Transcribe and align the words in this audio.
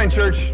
morning, 0.00 0.16
church. 0.16 0.50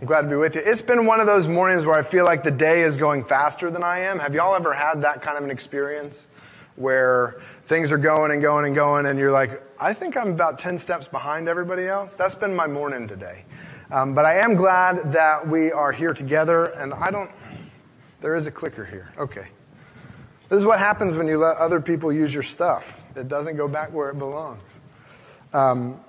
I'm 0.00 0.06
glad 0.06 0.22
to 0.22 0.28
be 0.28 0.36
with 0.36 0.54
you. 0.54 0.62
It's 0.64 0.80
been 0.80 1.04
one 1.04 1.20
of 1.20 1.26
those 1.26 1.46
mornings 1.46 1.84
where 1.84 1.94
I 1.94 2.00
feel 2.00 2.24
like 2.24 2.42
the 2.42 2.50
day 2.50 2.80
is 2.80 2.96
going 2.96 3.24
faster 3.24 3.70
than 3.70 3.82
I 3.82 3.98
am. 3.98 4.18
Have 4.18 4.34
y'all 4.34 4.54
ever 4.54 4.72
had 4.72 5.02
that 5.02 5.20
kind 5.20 5.36
of 5.36 5.44
an 5.44 5.50
experience 5.50 6.28
where 6.76 7.42
things 7.66 7.92
are 7.92 7.98
going 7.98 8.30
and 8.30 8.40
going 8.40 8.64
and 8.64 8.74
going, 8.74 9.04
and 9.04 9.18
you're 9.18 9.32
like, 9.32 9.62
I 9.78 9.92
think 9.92 10.16
I'm 10.16 10.30
about 10.30 10.58
10 10.58 10.78
steps 10.78 11.06
behind 11.06 11.46
everybody 11.46 11.86
else? 11.86 12.14
That's 12.14 12.34
been 12.34 12.56
my 12.56 12.66
morning 12.66 13.06
today. 13.06 13.44
Um, 13.90 14.14
but 14.14 14.24
I 14.24 14.38
am 14.38 14.54
glad 14.54 15.12
that 15.12 15.46
we 15.46 15.72
are 15.72 15.92
here 15.92 16.14
together, 16.14 16.64
and 16.64 16.94
I 16.94 17.10
don't, 17.10 17.30
there 18.22 18.34
is 18.34 18.46
a 18.46 18.50
clicker 18.50 18.86
here. 18.86 19.12
Okay. 19.18 19.48
This 20.48 20.56
is 20.56 20.64
what 20.64 20.78
happens 20.78 21.18
when 21.18 21.26
you 21.26 21.36
let 21.36 21.58
other 21.58 21.82
people 21.82 22.10
use 22.10 22.32
your 22.32 22.42
stuff, 22.42 23.02
it 23.14 23.28
doesn't 23.28 23.58
go 23.58 23.68
back 23.68 23.92
where 23.92 24.08
it 24.08 24.18
belongs. 24.18 24.80
Um, 25.54 26.00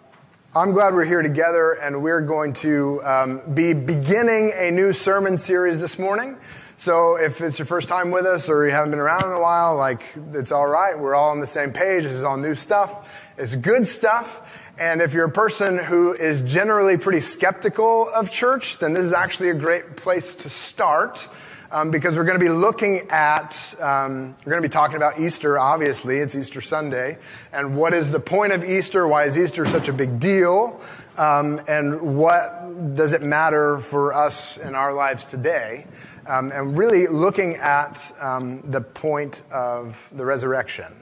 I'm 0.55 0.71
glad 0.71 0.93
we're 0.93 1.03
here 1.03 1.21
together, 1.21 1.73
and 1.73 2.01
we're 2.01 2.21
going 2.21 2.53
to 2.53 3.03
um, 3.03 3.41
be 3.53 3.73
beginning 3.73 4.53
a 4.55 4.71
new 4.71 4.93
sermon 4.93 5.35
series 5.35 5.81
this 5.81 5.99
morning. 5.99 6.37
So 6.77 7.17
if 7.17 7.41
it's 7.41 7.59
your 7.59 7.65
first 7.65 7.89
time 7.89 8.11
with 8.11 8.25
us 8.25 8.47
or 8.47 8.65
you 8.65 8.71
haven't 8.71 8.91
been 8.91 9.01
around 9.01 9.25
in 9.25 9.33
a 9.33 9.41
while, 9.41 9.75
like, 9.75 10.01
it's 10.31 10.53
all 10.53 10.65
right. 10.65 10.97
We're 10.97 11.13
all 11.13 11.31
on 11.31 11.41
the 11.41 11.47
same 11.47 11.73
page. 11.73 12.03
This 12.03 12.13
is 12.13 12.23
all 12.23 12.37
new 12.37 12.55
stuff. 12.55 13.05
It's 13.37 13.53
good 13.53 13.85
stuff. 13.85 14.47
And 14.79 15.01
if 15.01 15.13
you're 15.13 15.25
a 15.25 15.31
person 15.31 15.77
who 15.77 16.13
is 16.13 16.39
generally 16.39 16.97
pretty 16.97 17.19
skeptical 17.19 18.07
of 18.15 18.31
church, 18.31 18.77
then 18.77 18.93
this 18.93 19.03
is 19.03 19.11
actually 19.11 19.49
a 19.49 19.55
great 19.55 19.97
place 19.97 20.33
to 20.35 20.49
start 20.49 21.27
um, 21.73 21.89
because 21.89 22.15
we're 22.15 22.23
going 22.23 22.39
to 22.39 22.45
be 22.45 22.51
looking 22.51 23.09
at, 23.09 23.73
um, 23.81 24.35
we're 24.45 24.51
going 24.51 24.61
to 24.61 24.69
be 24.69 24.71
talking 24.71 24.95
about 24.95 25.19
Easter, 25.19 25.57
obviously. 25.57 26.19
It's 26.19 26.35
Easter 26.35 26.61
Sunday. 26.61 27.17
And 27.51 27.75
what 27.75 27.93
is 27.93 28.11
the 28.11 28.19
point 28.19 28.53
of 28.53 28.63
Easter? 28.63 29.07
Why 29.07 29.25
is 29.25 29.37
Easter 29.37 29.65
such 29.65 29.89
a 29.89 29.93
big 29.93 30.19
deal? 30.19 30.79
Um, 31.17 31.59
and 31.67 32.15
what 32.15 32.95
does 32.95 33.13
it 33.13 33.23
matter 33.23 33.79
for 33.79 34.13
us 34.13 34.57
in 34.57 34.75
our 34.75 34.93
lives 34.93 35.25
today? 35.25 35.87
Um, 36.27 36.51
and 36.51 36.77
really 36.77 37.07
looking 37.07 37.55
at 37.55 37.99
um, 38.21 38.61
the 38.69 38.79
point 38.79 39.41
of 39.51 40.07
the 40.11 40.23
resurrection. 40.23 40.93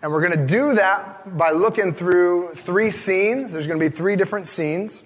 And 0.00 0.10
we're 0.10 0.26
going 0.26 0.38
to 0.40 0.46
do 0.46 0.74
that 0.76 1.36
by 1.36 1.50
looking 1.50 1.92
through 1.92 2.54
three 2.54 2.90
scenes. 2.90 3.52
There's 3.52 3.66
going 3.66 3.78
to 3.78 3.84
be 3.84 3.94
three 3.94 4.16
different 4.16 4.46
scenes. 4.46 5.04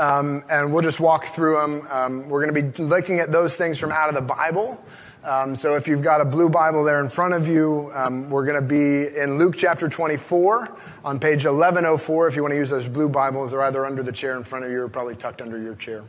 Um, 0.00 0.44
and 0.48 0.72
we'll 0.72 0.82
just 0.82 0.98
walk 0.98 1.26
through 1.26 1.60
them. 1.60 1.86
Um, 1.90 2.28
we're 2.30 2.42
going 2.46 2.54
to 2.54 2.72
be 2.72 2.82
looking 2.82 3.20
at 3.20 3.30
those 3.30 3.54
things 3.54 3.78
from 3.78 3.92
out 3.92 4.08
of 4.08 4.14
the 4.14 4.22
Bible. 4.22 4.82
Um, 5.22 5.54
so 5.54 5.74
if 5.74 5.86
you've 5.86 6.02
got 6.02 6.22
a 6.22 6.24
blue 6.24 6.48
Bible 6.48 6.84
there 6.84 7.00
in 7.00 7.10
front 7.10 7.34
of 7.34 7.46
you, 7.46 7.92
um, 7.94 8.30
we're 8.30 8.46
going 8.46 8.58
to 8.58 8.66
be 8.66 9.14
in 9.14 9.36
Luke 9.36 9.56
chapter 9.58 9.90
24 9.90 10.74
on 11.04 11.20
page 11.20 11.44
1104. 11.44 12.28
If 12.28 12.34
you 12.34 12.40
want 12.40 12.52
to 12.52 12.56
use 12.56 12.70
those 12.70 12.88
blue 12.88 13.10
Bibles, 13.10 13.50
they're 13.50 13.62
either 13.62 13.84
under 13.84 14.02
the 14.02 14.10
chair 14.10 14.38
in 14.38 14.42
front 14.42 14.64
of 14.64 14.70
you 14.70 14.80
or 14.80 14.88
probably 14.88 15.16
tucked 15.16 15.42
under 15.42 15.60
your 15.60 15.74
chair. 15.74 16.02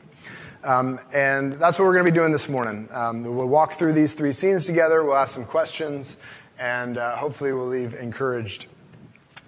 Um, 0.63 0.97
and 1.11 1.51
that's 1.59 1.77
what 1.77 1.83
we're 1.83 1.93
going 1.93 2.05
to 2.05 2.11
be 2.13 2.17
doing 2.17 2.31
this 2.31 2.47
morning. 2.47 2.87
Um, 2.91 3.25
we'll 3.25 3.45
walk 3.45 3.73
through 3.73 3.91
these 3.91 4.13
three 4.13 4.31
scenes 4.31 4.65
together. 4.65 5.03
We'll 5.03 5.17
ask 5.17 5.33
some 5.33 5.43
questions, 5.43 6.15
and 6.57 6.97
uh, 6.97 7.17
hopefully 7.17 7.51
we'll 7.51 7.67
leave 7.67 7.93
encouraged. 7.93 8.67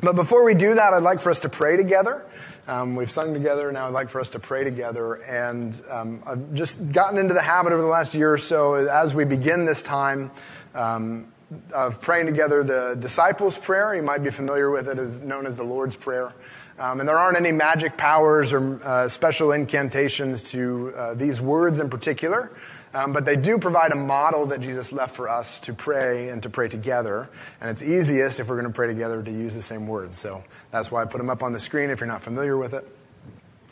But 0.02 0.18
before 0.18 0.44
we 0.44 0.54
do 0.54 0.76
that, 0.76 0.94
I'd 0.94 1.02
like 1.02 1.22
for 1.22 1.32
us 1.32 1.40
to 1.40 1.50
pray 1.50 1.78
together. 1.78 2.26
Um, 2.66 2.96
we've 2.96 3.12
sung 3.12 3.34
together. 3.34 3.70
Now 3.74 3.88
I'd 3.88 3.94
like 3.94 4.10
for 4.10 4.22
us 4.22 4.30
to 4.30 4.40
pray 4.40 4.64
together. 4.64 5.16
And 5.16 5.78
um, 5.90 6.24
I've 6.26 6.54
just 6.54 6.94
gotten 6.94 7.20
into 7.20 7.34
the 7.34 7.42
habit 7.42 7.74
over 7.74 7.82
the 7.82 7.88
last 7.90 8.14
year 8.14 8.32
or 8.32 8.38
so 8.38 8.76
as 8.76 9.14
we 9.14 9.26
begin 9.26 9.66
this 9.66 9.84
time 9.84 10.32
um, 10.74 11.28
of 11.74 12.00
praying 12.00 12.26
together 12.26 12.64
the 12.64 12.96
disciples' 12.98 13.58
prayer. 13.58 13.94
You 13.94 14.02
might 14.02 14.24
be 14.24 14.30
familiar 14.30 14.72
with 14.72 14.88
it 14.88 14.98
as 14.98 15.20
known 15.20 15.46
as 15.46 15.58
the 15.58 15.64
Lord's 15.64 15.98
Prayer. 15.98 16.34
Um, 16.80 17.02
and 17.02 17.08
there 17.08 17.20
aren't 17.20 17.38
any 17.38 17.52
magic 17.52 17.98
powers 17.98 18.54
or 18.54 18.82
uh, 18.84 19.08
special 19.10 19.52
incantations 19.52 20.42
to 20.44 20.94
uh, 20.96 21.14
these 21.16 21.42
words 21.42 21.82
in 21.82 21.90
particular. 21.90 22.50
Um, 22.94 23.12
but 23.12 23.26
they 23.26 23.36
do 23.36 23.58
provide 23.58 23.92
a 23.92 23.96
model 23.96 24.46
that 24.48 24.62
Jesus 24.62 24.92
left 24.92 25.16
for 25.16 25.28
us 25.28 25.60
to 25.62 25.74
pray 25.74 26.30
and 26.30 26.44
to 26.44 26.50
pray 26.50 26.70
together. 26.70 27.28
And 27.60 27.70
it's 27.72 27.82
easiest 27.82 28.40
if 28.40 28.48
we're 28.48 28.60
going 28.60 28.72
to 28.72 28.76
pray 28.76 28.88
together 28.88 29.24
to 29.24 29.32
use 29.32 29.56
the 29.56 29.64
same 29.64 29.88
words. 29.88 30.20
So 30.20 30.44
that's 30.70 30.92
why 30.92 31.02
I 31.02 31.06
put 31.06 31.18
them 31.18 31.30
up 31.30 31.42
on 31.42 31.54
the 31.54 31.60
screen 31.60 31.90
if 31.90 32.00
you're 32.00 32.08
not 32.08 32.22
familiar 32.22 32.56
with 32.56 32.76
it. 32.76 32.88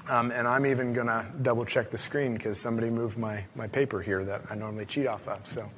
Um, 0.10 0.32
and 0.32 0.48
I'm 0.48 0.66
even 0.66 0.94
going 0.94 1.08
to 1.08 1.26
double 1.42 1.66
check 1.66 1.92
the 1.92 1.98
screen 2.00 2.34
because 2.34 2.60
somebody 2.60 2.90
moved 2.90 3.18
my, 3.18 3.44
my 3.56 3.68
paper 3.68 4.02
here 4.02 4.26
that 4.26 4.42
I 4.50 4.56
normally 4.56 4.86
cheat 4.86 5.06
off 5.06 5.28
of. 5.28 5.46
So 5.46 5.70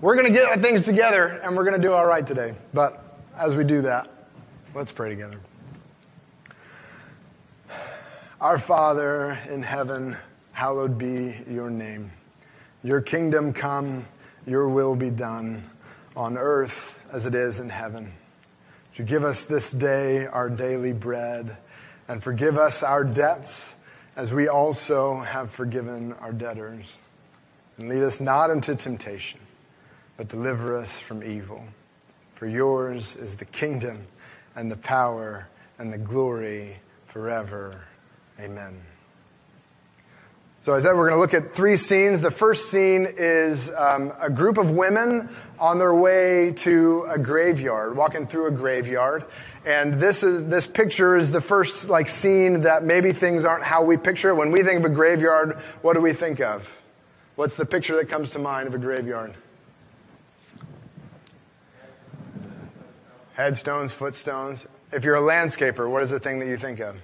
we're 0.00 0.16
going 0.16 0.26
to 0.26 0.32
get 0.32 0.60
things 0.60 0.84
together 0.84 1.26
and 1.26 1.56
we're 1.56 1.64
going 1.64 1.80
to 1.80 1.86
do 1.86 1.92
all 1.92 2.04
right 2.04 2.26
today. 2.26 2.54
But 2.74 3.04
as 3.36 3.54
we 3.54 3.62
do 3.62 3.82
that, 3.82 4.10
let's 4.74 4.90
pray 4.90 5.10
together. 5.10 5.38
Our 8.40 8.58
Father 8.58 9.38
in 9.48 9.62
heaven, 9.62 10.16
hallowed 10.60 10.98
be 10.98 11.34
your 11.48 11.70
name. 11.70 12.10
Your 12.84 13.00
kingdom 13.00 13.54
come, 13.54 14.04
your 14.46 14.68
will 14.68 14.94
be 14.94 15.08
done 15.08 15.64
on 16.14 16.36
earth 16.36 17.02
as 17.10 17.24
it 17.24 17.34
is 17.34 17.60
in 17.60 17.70
heaven. 17.70 18.12
To 18.96 19.02
give 19.02 19.24
us 19.24 19.44
this 19.44 19.72
day 19.72 20.26
our 20.26 20.50
daily 20.50 20.92
bread 20.92 21.56
and 22.08 22.22
forgive 22.22 22.58
us 22.58 22.82
our 22.82 23.04
debts 23.04 23.74
as 24.16 24.34
we 24.34 24.48
also 24.48 25.20
have 25.20 25.50
forgiven 25.50 26.12
our 26.20 26.30
debtors. 26.30 26.98
And 27.78 27.88
lead 27.88 28.02
us 28.02 28.20
not 28.20 28.50
into 28.50 28.76
temptation, 28.76 29.40
but 30.18 30.28
deliver 30.28 30.76
us 30.76 30.98
from 30.98 31.24
evil. 31.24 31.64
For 32.34 32.46
yours 32.46 33.16
is 33.16 33.36
the 33.36 33.46
kingdom 33.46 34.04
and 34.54 34.70
the 34.70 34.76
power 34.76 35.48
and 35.78 35.90
the 35.90 35.96
glory 35.96 36.76
forever. 37.06 37.80
Amen. 38.38 38.78
So, 40.62 40.74
as 40.74 40.84
I 40.84 40.90
said, 40.90 40.96
we're 40.96 41.08
going 41.08 41.16
to 41.16 41.20
look 41.20 41.32
at 41.32 41.54
three 41.54 41.78
scenes. 41.78 42.20
The 42.20 42.30
first 42.30 42.70
scene 42.70 43.08
is 43.16 43.72
um, 43.74 44.12
a 44.20 44.28
group 44.28 44.58
of 44.58 44.72
women 44.72 45.30
on 45.58 45.78
their 45.78 45.94
way 45.94 46.52
to 46.52 47.06
a 47.08 47.18
graveyard, 47.18 47.96
walking 47.96 48.26
through 48.26 48.48
a 48.48 48.50
graveyard. 48.50 49.24
And 49.64 49.94
this 49.94 50.22
is 50.22 50.46
this 50.48 50.66
picture 50.66 51.16
is 51.16 51.30
the 51.30 51.40
first 51.40 51.88
like 51.88 52.08
scene 52.08 52.60
that 52.62 52.84
maybe 52.84 53.12
things 53.12 53.42
aren't 53.44 53.64
how 53.64 53.82
we 53.82 53.96
picture 53.96 54.28
it. 54.28 54.34
When 54.34 54.50
we 54.50 54.62
think 54.62 54.80
of 54.80 54.84
a 54.84 54.94
graveyard, 54.94 55.58
what 55.80 55.94
do 55.94 56.02
we 56.02 56.12
think 56.12 56.40
of? 56.40 56.68
What's 57.36 57.56
the 57.56 57.64
picture 57.64 57.96
that 57.96 58.10
comes 58.10 58.28
to 58.30 58.38
mind 58.38 58.68
of 58.68 58.74
a 58.74 58.78
graveyard? 58.78 59.34
Headstones, 63.32 63.94
footstones. 63.94 64.66
If 64.92 65.04
you're 65.04 65.16
a 65.16 65.22
landscaper, 65.22 65.90
what 65.90 66.02
is 66.02 66.10
the 66.10 66.20
thing 66.20 66.38
that 66.40 66.48
you 66.48 66.58
think 66.58 66.80
of? 66.80 66.96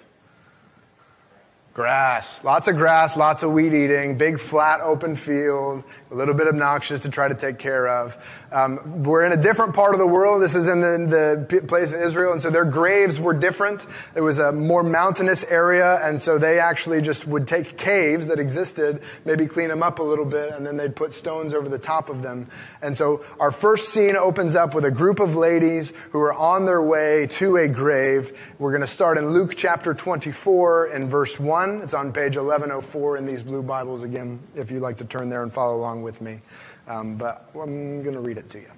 Grass. 1.76 2.42
Lots 2.42 2.68
of 2.68 2.76
grass, 2.76 3.18
lots 3.18 3.42
of 3.42 3.52
weed 3.52 3.74
eating, 3.74 4.16
big 4.16 4.40
flat 4.40 4.80
open 4.80 5.14
field, 5.14 5.84
a 6.10 6.14
little 6.14 6.34
bit 6.34 6.46
obnoxious 6.46 7.00
to 7.00 7.08
try 7.08 7.26
to 7.26 7.34
take 7.34 7.58
care 7.58 7.88
of. 7.88 8.16
Um, 8.52 9.02
we're 9.02 9.24
in 9.24 9.32
a 9.32 9.36
different 9.36 9.74
part 9.74 9.92
of 9.92 9.98
the 9.98 10.06
world. 10.06 10.40
This 10.40 10.54
is 10.54 10.68
in 10.68 10.80
the, 10.80 11.46
the 11.50 11.62
place 11.62 11.92
in 11.92 12.00
Israel, 12.00 12.32
and 12.32 12.40
so 12.40 12.48
their 12.48 12.64
graves 12.64 13.18
were 13.18 13.34
different. 13.34 13.84
It 14.14 14.20
was 14.20 14.38
a 14.38 14.52
more 14.52 14.82
mountainous 14.82 15.42
area, 15.44 16.00
and 16.06 16.20
so 16.20 16.38
they 16.38 16.60
actually 16.60 17.02
just 17.02 17.26
would 17.26 17.46
take 17.46 17.76
caves 17.76 18.28
that 18.28 18.38
existed, 18.38 19.02
maybe 19.24 19.46
clean 19.46 19.68
them 19.68 19.82
up 19.82 19.98
a 19.98 20.02
little 20.02 20.24
bit, 20.24 20.52
and 20.52 20.64
then 20.64 20.76
they'd 20.76 20.94
put 20.94 21.12
stones 21.12 21.52
over 21.52 21.68
the 21.68 21.78
top 21.78 22.08
of 22.08 22.22
them. 22.22 22.48
And 22.82 22.96
so 22.96 23.24
our 23.40 23.50
first 23.50 23.88
scene 23.88 24.16
opens 24.16 24.54
up 24.54 24.74
with 24.74 24.84
a 24.84 24.90
group 24.90 25.18
of 25.18 25.34
ladies 25.34 25.92
who 26.10 26.20
are 26.20 26.34
on 26.34 26.66
their 26.66 26.82
way 26.82 27.26
to 27.26 27.56
a 27.56 27.68
grave. 27.68 28.38
We're 28.58 28.70
going 28.70 28.80
to 28.82 28.86
start 28.86 29.18
in 29.18 29.30
Luke 29.30 29.54
chapter 29.56 29.92
24 29.92 30.88
in 30.88 31.08
verse 31.08 31.40
1. 31.40 31.82
It's 31.82 31.94
on 31.94 32.12
page 32.12 32.36
1104 32.36 33.16
in 33.16 33.26
these 33.26 33.42
blue 33.42 33.62
Bibles 33.62 34.04
again, 34.04 34.38
if 34.54 34.70
you'd 34.70 34.82
like 34.82 34.98
to 34.98 35.04
turn 35.04 35.28
there 35.28 35.42
and 35.42 35.52
follow 35.52 35.76
along 35.76 35.95
with 36.02 36.20
me, 36.20 36.40
um, 36.88 37.16
but 37.16 37.50
I'm 37.54 38.02
going 38.02 38.14
to 38.14 38.20
read 38.20 38.38
it 38.38 38.50
to 38.50 38.60
you. 38.60 38.70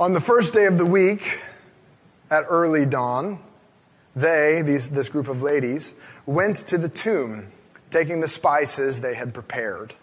On 0.00 0.12
the 0.12 0.20
first 0.20 0.54
day 0.54 0.66
of 0.66 0.76
the 0.78 0.86
week, 0.86 1.40
at 2.30 2.44
early 2.48 2.84
dawn, 2.84 3.38
they, 4.16 4.62
these, 4.62 4.90
this 4.90 5.08
group 5.08 5.28
of 5.28 5.42
ladies, 5.42 5.94
went 6.26 6.56
to 6.56 6.78
the 6.78 6.88
tomb, 6.88 7.48
taking 7.90 8.20
the 8.20 8.28
spices 8.28 9.00
they 9.00 9.14
had 9.14 9.34
prepared. 9.34 9.94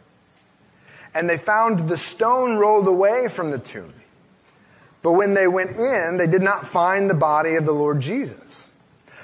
And 1.13 1.29
they 1.29 1.37
found 1.37 1.79
the 1.79 1.97
stone 1.97 2.55
rolled 2.55 2.87
away 2.87 3.27
from 3.27 3.51
the 3.51 3.59
tomb. 3.59 3.93
But 5.01 5.13
when 5.13 5.33
they 5.33 5.47
went 5.47 5.71
in, 5.71 6.17
they 6.17 6.27
did 6.27 6.41
not 6.41 6.65
find 6.65 7.09
the 7.09 7.15
body 7.15 7.55
of 7.55 7.65
the 7.65 7.71
Lord 7.71 7.99
Jesus. 7.99 8.70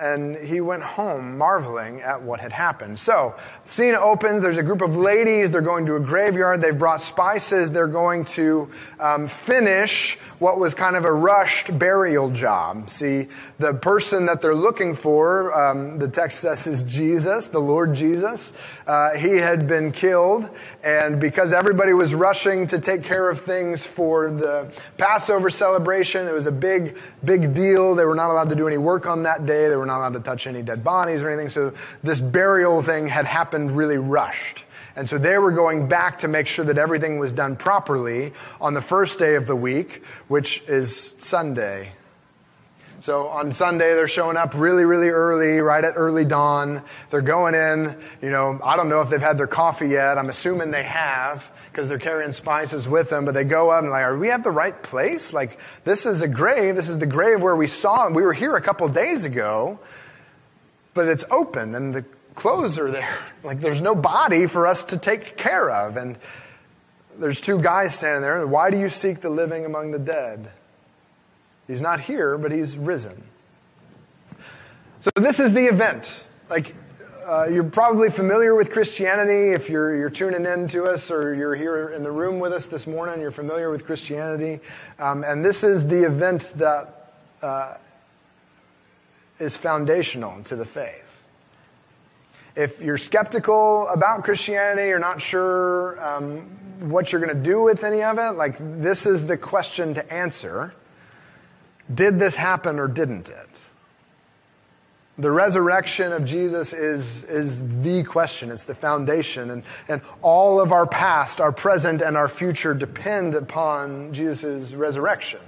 and 0.00 0.36
he 0.36 0.60
went 0.60 0.82
home 0.82 1.36
marveling 1.36 2.00
at 2.00 2.22
what 2.22 2.40
had 2.40 2.52
happened. 2.52 2.98
So, 2.98 3.34
the 3.64 3.70
scene 3.70 3.94
opens. 3.94 4.42
There's 4.42 4.56
a 4.56 4.62
group 4.62 4.80
of 4.80 4.96
ladies. 4.96 5.50
They're 5.50 5.60
going 5.60 5.86
to 5.86 5.96
a 5.96 6.00
graveyard. 6.00 6.60
They've 6.60 6.76
brought 6.76 7.02
spices. 7.02 7.70
They're 7.70 7.86
going 7.86 8.24
to 8.36 8.70
um, 8.98 9.28
finish 9.28 10.18
what 10.40 10.58
was 10.58 10.72
kind 10.72 10.96
of 10.96 11.04
a 11.04 11.12
rushed 11.12 11.78
burial 11.78 12.30
job. 12.30 12.88
See, 12.88 13.28
the 13.58 13.74
person 13.74 14.26
that 14.26 14.40
they're 14.40 14.54
looking 14.54 14.94
for, 14.94 15.52
um, 15.52 15.98
the 15.98 16.08
text 16.08 16.40
says 16.40 16.66
is 16.66 16.82
Jesus, 16.82 17.48
the 17.48 17.60
Lord 17.60 17.94
Jesus. 17.94 18.54
Uh, 18.86 19.10
he 19.16 19.36
had 19.36 19.68
been 19.68 19.92
killed, 19.92 20.48
and 20.82 21.20
because 21.20 21.52
everybody 21.52 21.92
was 21.92 22.14
rushing 22.14 22.66
to 22.68 22.78
take 22.78 23.04
care 23.04 23.28
of 23.28 23.42
things 23.42 23.84
for 23.84 24.32
the 24.32 24.72
Passover 24.96 25.50
celebration, 25.50 26.26
it 26.26 26.32
was 26.32 26.46
a 26.46 26.52
big, 26.52 26.96
big 27.22 27.54
deal. 27.54 27.94
They 27.94 28.06
were 28.06 28.14
not 28.14 28.30
allowed 28.30 28.48
to 28.48 28.56
do 28.56 28.66
any 28.66 28.78
work 28.78 29.06
on 29.06 29.24
that 29.24 29.44
day. 29.44 29.68
They 29.68 29.76
were 29.76 29.86
not 29.90 29.98
allowed 29.98 30.12
to 30.14 30.20
touch 30.20 30.46
any 30.46 30.62
dead 30.62 30.84
bodies 30.84 31.22
or 31.22 31.30
anything. 31.30 31.48
So 31.48 31.72
this 32.02 32.20
burial 32.20 32.80
thing 32.82 33.08
had 33.08 33.26
happened 33.26 33.72
really 33.72 33.98
rushed. 33.98 34.64
And 34.96 35.08
so 35.08 35.18
they 35.18 35.38
were 35.38 35.52
going 35.52 35.88
back 35.88 36.20
to 36.20 36.28
make 36.28 36.46
sure 36.46 36.64
that 36.64 36.78
everything 36.78 37.18
was 37.18 37.32
done 37.32 37.56
properly 37.56 38.32
on 38.60 38.74
the 38.74 38.80
first 38.80 39.18
day 39.18 39.34
of 39.34 39.46
the 39.46 39.56
week, 39.56 40.04
which 40.28 40.62
is 40.68 41.14
Sunday. 41.18 41.92
So 43.00 43.28
on 43.28 43.52
Sunday, 43.52 43.94
they're 43.94 44.06
showing 44.06 44.36
up 44.36 44.52
really, 44.54 44.84
really 44.84 45.08
early, 45.08 45.58
right 45.60 45.82
at 45.82 45.94
early 45.96 46.24
dawn. 46.24 46.82
They're 47.08 47.22
going 47.22 47.54
in. 47.54 47.96
You 48.20 48.30
know, 48.30 48.60
I 48.62 48.76
don't 48.76 48.90
know 48.90 49.00
if 49.00 49.08
they've 49.08 49.20
had 49.20 49.38
their 49.38 49.46
coffee 49.46 49.88
yet. 49.88 50.18
I'm 50.18 50.28
assuming 50.28 50.70
they 50.70 50.82
have 50.82 51.50
because 51.70 51.88
they're 51.88 51.98
carrying 51.98 52.32
spices 52.32 52.88
with 52.88 53.10
them. 53.10 53.24
But 53.24 53.34
they 53.34 53.44
go 53.44 53.70
up 53.70 53.82
and 53.82 53.90
like, 53.90 54.02
are 54.02 54.18
we 54.18 54.30
at 54.30 54.42
the 54.42 54.50
right 54.50 54.80
place? 54.82 55.32
Like, 55.32 55.58
this 55.84 56.06
is 56.06 56.20
a 56.22 56.28
grave. 56.28 56.76
This 56.76 56.88
is 56.88 56.98
the 56.98 57.06
grave 57.06 57.42
where 57.42 57.56
we 57.56 57.66
saw. 57.66 58.08
We 58.10 58.22
were 58.22 58.32
here 58.32 58.56
a 58.56 58.60
couple 58.60 58.88
days 58.88 59.24
ago, 59.24 59.78
but 60.94 61.08
it's 61.08 61.24
open 61.30 61.74
and 61.74 61.94
the 61.94 62.04
clothes 62.34 62.78
are 62.78 62.90
there. 62.90 63.18
Like 63.42 63.62
there's 63.62 63.80
no 63.80 63.94
body 63.94 64.44
for 64.44 64.66
us 64.66 64.84
to 64.84 64.98
take 64.98 65.38
care 65.38 65.70
of. 65.70 65.96
And 65.96 66.18
there's 67.18 67.40
two 67.40 67.58
guys 67.58 67.94
standing 67.94 68.20
there. 68.20 68.46
Why 68.46 68.68
do 68.68 68.78
you 68.78 68.90
seek 68.90 69.22
the 69.22 69.30
living 69.30 69.64
among 69.64 69.92
the 69.92 69.98
dead? 69.98 70.50
He's 71.66 71.80
not 71.80 72.00
here, 72.00 72.36
but 72.36 72.52
he's 72.52 72.76
risen. 72.76 73.22
So 75.00 75.10
this 75.14 75.40
is 75.40 75.52
the 75.52 75.64
event. 75.68 76.12
Like 76.50 76.74
uh, 77.26 77.46
you're 77.46 77.64
probably 77.64 78.10
familiar 78.10 78.54
with 78.54 78.70
Christianity 78.70 79.52
if 79.52 79.68
you're, 79.68 79.96
you're 79.96 80.10
tuning 80.10 80.46
in 80.46 80.68
to 80.68 80.84
us 80.84 81.10
or 81.10 81.34
you're 81.34 81.54
here 81.54 81.90
in 81.90 82.02
the 82.02 82.10
room 82.12 82.38
with 82.38 82.52
us 82.52 82.66
this 82.66 82.86
morning. 82.86 83.20
You're 83.20 83.30
familiar 83.30 83.70
with 83.70 83.84
Christianity. 83.84 84.60
Um, 84.98 85.24
and 85.24 85.44
this 85.44 85.64
is 85.64 85.86
the 85.88 86.04
event 86.04 86.52
that 86.56 87.12
uh, 87.42 87.74
is 89.38 89.56
foundational 89.56 90.42
to 90.44 90.56
the 90.56 90.64
faith 90.64 91.10
if 92.56 92.80
you're 92.80 92.98
skeptical 92.98 93.88
about 93.88 94.24
Christianity, 94.24 94.88
you're 94.88 94.98
not 94.98 95.22
sure 95.22 96.02
um, 96.04 96.40
what 96.90 97.12
you're 97.12 97.20
going 97.20 97.36
to 97.36 97.42
do 97.42 97.62
with 97.62 97.84
any 97.84 98.02
of 98.02 98.18
it, 98.18 98.32
like 98.32 98.56
this 98.82 99.06
is 99.06 99.26
the 99.26 99.36
question 99.36 99.94
to 99.94 100.12
answer. 100.12 100.74
Did 101.92 102.18
this 102.18 102.36
happen 102.36 102.78
or 102.78 102.88
didn't 102.88 103.28
it? 103.28 103.48
The 105.20 105.30
resurrection 105.30 106.12
of 106.12 106.24
Jesus 106.24 106.72
is, 106.72 107.24
is 107.24 107.82
the 107.82 108.04
question. 108.04 108.50
It's 108.50 108.64
the 108.64 108.74
foundation. 108.74 109.50
And, 109.50 109.62
and 109.86 110.00
all 110.22 110.60
of 110.60 110.72
our 110.72 110.86
past, 110.86 111.42
our 111.42 111.52
present, 111.52 112.00
and 112.00 112.16
our 112.16 112.28
future 112.28 112.72
depend 112.72 113.34
upon 113.34 114.14
Jesus' 114.14 114.72
resurrection. 114.72 115.40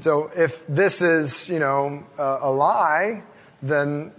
So 0.00 0.32
if 0.34 0.66
this 0.66 1.02
is, 1.02 1.48
you 1.48 1.60
know, 1.60 2.04
a, 2.18 2.38
a 2.42 2.50
lie, 2.50 3.22
then, 3.62 4.10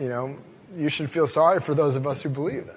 you 0.00 0.08
know, 0.08 0.36
you 0.76 0.88
should 0.88 1.08
feel 1.08 1.28
sorry 1.28 1.60
for 1.60 1.74
those 1.74 1.94
of 1.94 2.08
us 2.08 2.22
who 2.22 2.30
believe 2.30 2.66
it. 2.66 2.76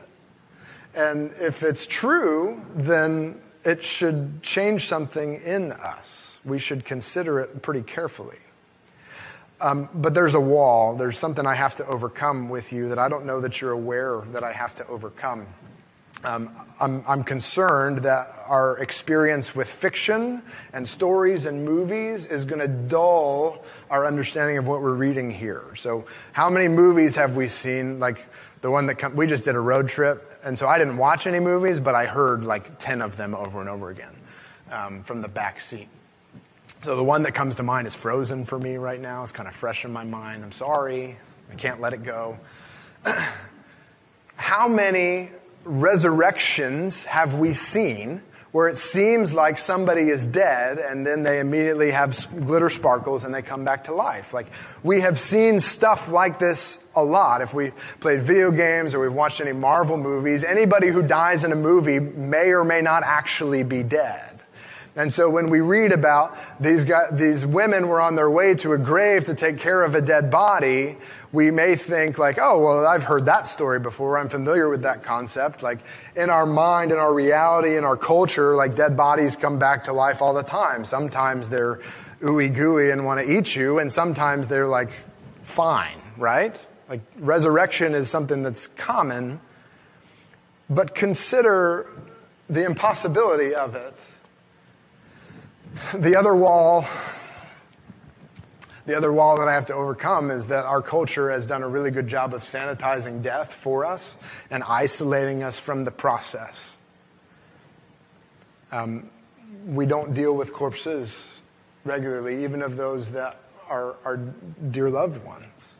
And 0.93 1.31
if 1.39 1.63
it's 1.63 1.87
true, 1.87 2.61
then 2.75 3.41
it 3.65 3.81
should 3.81 4.43
change 4.43 4.85
something 4.85 5.41
in 5.41 5.71
us. 5.71 6.37
We 6.45 6.59
should 6.59 6.85
consider 6.85 7.39
it 7.39 7.63
pretty 7.63 7.81
carefully. 7.81 8.37
Um, 9.63 9.87
but 9.95 10.13
there's 10.13 10.35
a 10.35 10.41
wall. 10.41 10.93
There's 10.93 11.17
something 11.17 11.47
I 11.47 11.55
have 11.55 11.73
to 11.75 11.85
overcome 11.87 12.49
with 12.49 12.73
you 12.73 12.89
that 12.89 12.99
I 12.99 13.07
don't 13.07 13.25
know 13.25 13.39
that 13.39 13.61
you're 13.61 13.71
aware 13.71 14.21
that 14.33 14.43
I 14.43 14.51
have 14.51 14.75
to 14.75 14.87
overcome. 14.87 15.47
Um, 16.25 16.49
I'm, 16.81 17.03
I'm, 17.07 17.23
concerned 17.23 17.99
that 17.99 18.33
our 18.45 18.77
experience 18.79 19.55
with 19.55 19.69
fiction 19.69 20.41
and 20.73 20.87
stories 20.87 21.45
and 21.45 21.63
movies 21.65 22.25
is 22.25 22.43
going 22.45 22.59
to 22.59 22.67
dull 22.67 23.63
our 23.89 24.05
understanding 24.05 24.57
of 24.57 24.67
what 24.67 24.81
we're 24.81 24.93
reading 24.93 25.31
here. 25.31 25.73
So, 25.75 26.05
how 26.33 26.49
many 26.49 26.67
movies 26.67 27.15
have 27.15 27.35
we 27.35 27.47
seen? 27.47 27.99
Like 27.99 28.25
the 28.61 28.71
one 28.71 28.85
that 28.85 29.15
we 29.15 29.27
just 29.27 29.45
did 29.45 29.55
a 29.55 29.59
road 29.59 29.87
trip, 29.87 30.39
and 30.43 30.59
so 30.59 30.67
I 30.67 30.77
didn't 30.77 30.97
watch 30.97 31.25
any 31.25 31.39
movies, 31.39 31.79
but 31.79 31.95
I 31.95 32.05
heard 32.05 32.45
like 32.45 32.79
10 32.79 33.01
of 33.01 33.17
them 33.17 33.33
over 33.33 33.59
and 33.59 33.69
over 33.69 33.89
again 33.89 34.15
um, 34.71 35.03
from 35.03 35.21
the 35.21 35.29
back 35.29 35.59
seat. 35.59 35.87
So, 36.83 36.97
the 36.97 37.03
one 37.03 37.23
that 37.23 37.31
comes 37.31 37.55
to 37.55 37.63
mind 37.63 37.87
is 37.87 37.95
Frozen 37.95 38.43
for 38.43 38.59
me 38.59 38.75
right 38.75 38.99
now. 38.99 39.23
It's 39.23 39.31
kind 39.31 39.47
of 39.47 39.55
fresh 39.55 39.85
in 39.85 39.93
my 39.93 40.03
mind. 40.03 40.43
I'm 40.43 40.51
sorry, 40.51 41.15
I 41.49 41.55
can't 41.55 41.79
let 41.79 41.93
it 41.93 42.03
go. 42.03 42.37
how 44.35 44.67
many 44.67 45.29
resurrections 45.63 47.05
have 47.05 47.35
we 47.35 47.53
seen 47.53 48.21
where 48.51 48.67
it 48.67 48.77
seems 48.77 49.31
like 49.31 49.59
somebody 49.59 50.09
is 50.09 50.25
dead 50.25 50.77
and 50.77 51.07
then 51.07 51.23
they 51.23 51.39
immediately 51.39 51.91
have 51.91 52.17
glitter 52.41 52.69
sparkles 52.69 53.23
and 53.23 53.33
they 53.33 53.41
come 53.41 53.63
back 53.63 53.85
to 53.85 53.93
life? 53.93 54.33
Like, 54.33 54.47
we 54.83 54.99
have 54.99 55.17
seen 55.21 55.61
stuff 55.61 56.11
like 56.11 56.37
this 56.37 56.79
a 56.97 57.03
lot. 57.03 57.41
If 57.41 57.53
we've 57.53 57.73
played 58.01 58.23
video 58.23 58.51
games 58.51 58.93
or 58.93 58.99
we've 58.99 59.13
watched 59.13 59.39
any 59.39 59.53
Marvel 59.53 59.95
movies, 59.95 60.43
anybody 60.43 60.89
who 60.89 61.01
dies 61.01 61.45
in 61.45 61.53
a 61.53 61.55
movie 61.55 61.99
may 62.01 62.49
or 62.49 62.65
may 62.65 62.81
not 62.81 63.03
actually 63.03 63.63
be 63.63 63.83
dead. 63.83 64.32
And 64.95 65.11
so 65.11 65.27
when 65.29 65.49
we 65.49 65.59
read 65.59 65.91
about 65.91 66.37
these, 66.59 66.83
guys, 66.83 67.09
these 67.13 67.45
women 67.45 67.87
were 67.87 67.99
on 67.99 68.15
their 68.15 68.29
way 68.29 68.53
to 68.55 68.73
a 68.73 68.77
grave 68.77 69.25
to 69.25 69.33
take 69.33 69.57
care 69.57 69.81
of 69.81 69.95
a 69.95 70.01
dead 70.01 70.29
body, 70.29 70.97
we 71.31 71.49
may 71.49 71.75
think 71.75 72.19
like, 72.19 72.37
oh, 72.39 72.59
well, 72.59 72.85
I've 72.85 73.03
heard 73.03 73.25
that 73.25 73.47
story 73.47 73.79
before. 73.79 74.19
I'm 74.19 74.29
familiar 74.29 74.69
with 74.69 74.83
that 74.83 75.03
concept. 75.03 75.63
Like 75.63 75.79
in 76.15 76.29
our 76.29 76.45
mind, 76.45 76.91
in 76.91 76.99
our 76.99 77.11
reality, 77.11 77.75
in 77.75 77.83
our 77.83 77.97
culture, 77.97 78.55
like 78.55 78.75
dead 78.75 78.95
bodies 78.95 79.35
come 79.35 79.57
back 79.57 79.85
to 79.85 79.93
life 79.93 80.21
all 80.21 80.35
the 80.35 80.43
time. 80.43 80.85
Sometimes 80.85 81.49
they're 81.49 81.81
ooey 82.21 82.53
gooey 82.53 82.91
and 82.91 83.03
want 83.03 83.19
to 83.19 83.37
eat 83.37 83.55
you, 83.55 83.79
and 83.79 83.91
sometimes 83.91 84.47
they're 84.47 84.67
like 84.67 84.91
fine, 85.43 85.97
right? 86.17 86.63
Like 86.87 87.01
resurrection 87.17 87.95
is 87.95 88.09
something 88.09 88.43
that's 88.43 88.67
common, 88.67 89.41
but 90.69 90.93
consider 90.93 91.87
the 92.47 92.63
impossibility 92.63 93.55
of 93.55 93.75
it. 93.75 93.93
The 95.93 96.15
other 96.15 96.35
wall 96.35 96.85
the 98.85 98.97
other 98.97 99.13
wall 99.13 99.37
that 99.37 99.47
I 99.47 99.53
have 99.53 99.67
to 99.67 99.73
overcome 99.73 100.29
is 100.29 100.47
that 100.47 100.65
our 100.65 100.81
culture 100.81 101.31
has 101.31 101.47
done 101.47 101.63
a 101.63 101.67
really 101.67 101.89
good 101.89 102.07
job 102.07 102.33
of 102.33 102.43
sanitizing 102.43 103.21
death 103.21 103.53
for 103.53 103.85
us 103.85 104.17
and 104.51 104.61
isolating 104.63 105.41
us 105.41 105.57
from 105.57 105.85
the 105.85 105.91
process. 105.91 106.75
Um, 108.73 109.09
we 109.65 109.85
don't 109.85 110.13
deal 110.13 110.33
with 110.33 110.51
corpses 110.51 111.23
regularly, 111.85 112.43
even 112.43 112.61
of 112.61 112.75
those 112.75 113.11
that 113.11 113.39
are 113.69 113.95
our 114.03 114.17
dear 114.17 114.89
loved 114.89 115.23
ones. 115.23 115.77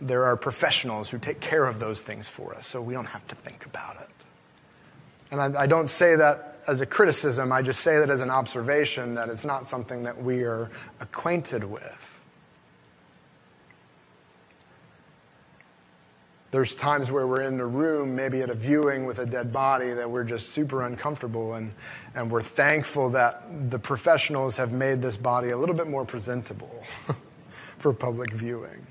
There 0.00 0.24
are 0.24 0.36
professionals 0.36 1.08
who 1.08 1.18
take 1.18 1.40
care 1.40 1.64
of 1.64 1.78
those 1.78 2.02
things 2.02 2.26
for 2.26 2.54
us, 2.56 2.66
so 2.66 2.82
we 2.82 2.92
don't 2.92 3.06
have 3.06 3.26
to 3.28 3.36
think 3.36 3.66
about 3.66 4.00
it. 4.00 4.08
And 5.30 5.40
I, 5.40 5.62
I 5.62 5.66
don't 5.66 5.88
say 5.88 6.16
that 6.16 6.55
as 6.66 6.80
a 6.80 6.86
criticism, 6.86 7.52
I 7.52 7.62
just 7.62 7.80
say 7.80 7.98
that 7.98 8.10
as 8.10 8.20
an 8.20 8.30
observation 8.30 9.14
that 9.14 9.28
it's 9.28 9.44
not 9.44 9.66
something 9.66 10.02
that 10.04 10.22
we 10.22 10.42
are 10.42 10.70
acquainted 11.00 11.64
with. 11.64 12.16
there's 16.56 16.74
times 16.74 17.10
where 17.10 17.26
we're 17.26 17.42
in 17.42 17.58
the 17.58 17.66
room, 17.66 18.16
maybe 18.16 18.40
at 18.40 18.48
a 18.48 18.54
viewing 18.54 19.04
with 19.04 19.18
a 19.18 19.26
dead 19.26 19.52
body, 19.52 19.92
that 19.92 20.10
we're 20.10 20.24
just 20.24 20.54
super 20.54 20.86
uncomfortable. 20.86 21.52
And, 21.52 21.70
and 22.14 22.30
we're 22.30 22.40
thankful 22.40 23.10
that 23.10 23.70
the 23.70 23.78
professionals 23.78 24.56
have 24.56 24.72
made 24.72 25.02
this 25.02 25.18
body 25.18 25.50
a 25.50 25.58
little 25.58 25.74
bit 25.74 25.86
more 25.86 26.06
presentable 26.06 26.82
for 27.78 27.92
public 27.92 28.32
viewing. 28.32 28.86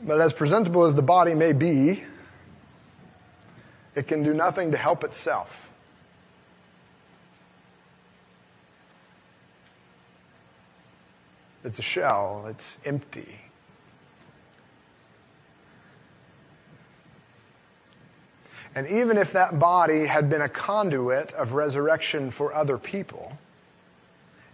But 0.00 0.22
as 0.22 0.32
presentable 0.32 0.84
as 0.84 0.94
the 0.94 1.02
body 1.02 1.34
may 1.34 1.52
be, 1.52 2.02
it 3.94 4.06
can 4.06 4.22
do 4.22 4.32
nothing 4.32 4.70
to 4.70 4.76
help 4.76 5.04
itself. 5.04 5.68
It's 11.64 11.78
a 11.78 11.82
shell, 11.82 12.46
it's 12.48 12.78
empty. 12.84 13.38
And 18.74 18.86
even 18.86 19.18
if 19.18 19.32
that 19.32 19.58
body 19.58 20.06
had 20.06 20.30
been 20.30 20.42
a 20.42 20.48
conduit 20.48 21.32
of 21.32 21.52
resurrection 21.52 22.30
for 22.30 22.54
other 22.54 22.78
people, 22.78 23.36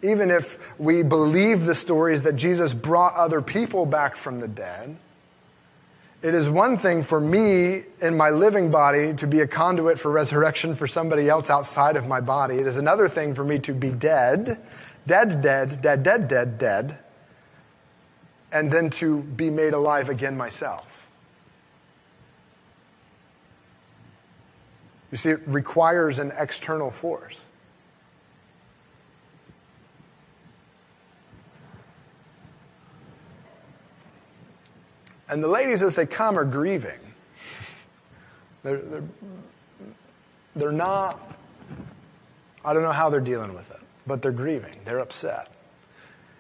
even 0.03 0.31
if 0.31 0.59
we 0.79 1.03
believe 1.03 1.65
the 1.65 1.75
stories 1.75 2.23
that 2.23 2.37
Jesus 2.37 2.73
brought 2.73 3.15
other 3.15 3.43
people 3.43 3.87
back 3.87 4.17
from 4.17 4.39
the 4.39 4.49
dead, 4.49 4.97
it 6.27 6.35
is 6.35 6.51
one 6.51 6.77
thing 6.77 7.05
for 7.05 7.21
me 7.21 7.85
in 8.01 8.17
my 8.17 8.31
living 8.31 8.69
body 8.69 9.15
to 9.15 9.29
be 9.29 9.43
a 9.43 9.47
conduit 9.47 9.97
for 9.97 10.11
resurrection 10.11 10.75
for 10.75 10.89
somebody 10.89 11.29
else 11.29 11.51
outside 11.51 11.95
of 11.95 12.09
my 12.09 12.21
body. 12.21 12.57
It 12.57 12.67
is 12.67 12.77
another 12.77 13.09
thing 13.09 13.33
for 13.33 13.45
me 13.45 13.61
to 13.61 13.73
be 13.73 13.91
dead, 13.91 14.59
dead, 15.07 15.41
dead, 15.41 15.81
dead, 15.81 16.03
dead, 16.03 16.27
dead, 16.27 16.59
dead, 16.59 16.99
and 18.51 18.73
then 18.73 18.91
to 18.91 19.23
be 19.23 19.51
made 19.51 19.73
alive 19.73 20.09
again 20.09 20.37
myself. 20.37 21.09
You 25.13 25.19
see, 25.19 25.31
it 25.31 25.43
requires 25.47 26.19
an 26.19 26.33
external 26.37 26.91
force. 26.91 27.47
And 35.29 35.43
the 35.43 35.49
ladies, 35.49 35.83
as 35.83 35.95
they 35.95 36.07
come, 36.07 36.39
are 36.39 36.45
grieving. 36.45 36.99
They're, 38.63 38.79
they're, 38.79 39.03
they're 40.55 40.73
not, 40.73 41.21
I 42.65 42.73
don't 42.73 42.83
know 42.83 42.93
how 42.93 43.11
they're 43.11 43.21
dealing 43.21 43.55
with 43.55 43.71
it, 43.71 43.81
but 44.07 44.23
they're 44.23 44.33
grieving. 44.33 44.81
They're 44.85 45.01
upset. 45.01 45.53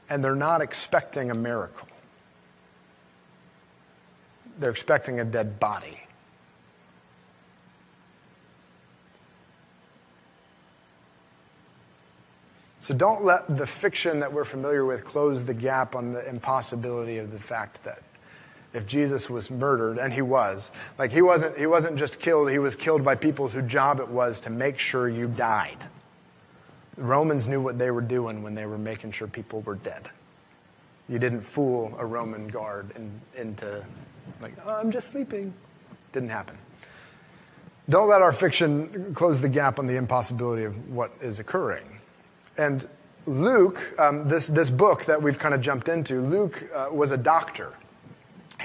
And 0.08 0.24
they're 0.24 0.36
not 0.36 0.60
expecting 0.60 1.30
a 1.30 1.34
miracle, 1.34 1.88
they're 4.58 4.70
expecting 4.70 5.20
a 5.20 5.24
dead 5.24 5.58
body. 5.58 6.00
So 12.86 12.94
don't 12.94 13.24
let 13.24 13.58
the 13.58 13.66
fiction 13.66 14.20
that 14.20 14.32
we're 14.32 14.44
familiar 14.44 14.84
with 14.84 15.04
close 15.04 15.42
the 15.42 15.54
gap 15.54 15.96
on 15.96 16.12
the 16.12 16.28
impossibility 16.28 17.18
of 17.18 17.32
the 17.32 17.38
fact 17.40 17.82
that 17.82 18.00
if 18.76 18.86
Jesus 18.86 19.30
was 19.30 19.50
murdered, 19.50 19.96
and 19.96 20.12
he 20.12 20.20
was, 20.20 20.70
like 20.98 21.10
he 21.10 21.22
wasn't, 21.22 21.56
he 21.56 21.66
wasn't 21.66 21.96
just 21.96 22.20
killed, 22.20 22.50
he 22.50 22.58
was 22.58 22.76
killed 22.76 23.02
by 23.02 23.14
people 23.14 23.48
whose 23.48 23.70
job 23.70 24.00
it 24.00 24.08
was 24.08 24.38
to 24.40 24.50
make 24.50 24.78
sure 24.78 25.08
you 25.08 25.26
died. 25.28 25.78
The 26.96 27.02
Romans 27.02 27.48
knew 27.48 27.60
what 27.60 27.78
they 27.78 27.90
were 27.90 28.02
doing 28.02 28.42
when 28.42 28.54
they 28.54 28.66
were 28.66 28.76
making 28.76 29.12
sure 29.12 29.28
people 29.28 29.62
were 29.62 29.76
dead. 29.76 30.10
You 31.08 31.18
didn't 31.18 31.40
fool 31.40 31.96
a 31.98 32.04
Roman 32.04 32.48
guard 32.48 32.90
in, 32.96 33.20
into, 33.40 33.82
like, 34.42 34.52
oh, 34.66 34.74
I'm 34.74 34.92
just 34.92 35.08
sleeping. 35.08 35.54
Didn't 36.12 36.30
happen. 36.30 36.58
Don't 37.88 38.08
let 38.08 38.20
our 38.20 38.32
fiction 38.32 39.14
close 39.14 39.40
the 39.40 39.48
gap 39.48 39.78
on 39.78 39.86
the 39.86 39.96
impossibility 39.96 40.64
of 40.64 40.90
what 40.90 41.12
is 41.22 41.38
occurring. 41.38 41.84
And 42.58 42.86
Luke, 43.26 43.80
um, 43.98 44.28
this, 44.28 44.48
this 44.48 44.68
book 44.68 45.06
that 45.06 45.22
we've 45.22 45.38
kind 45.38 45.54
of 45.54 45.62
jumped 45.62 45.88
into, 45.88 46.20
Luke 46.20 46.62
uh, 46.74 46.88
was 46.90 47.10
a 47.10 47.16
doctor. 47.16 47.72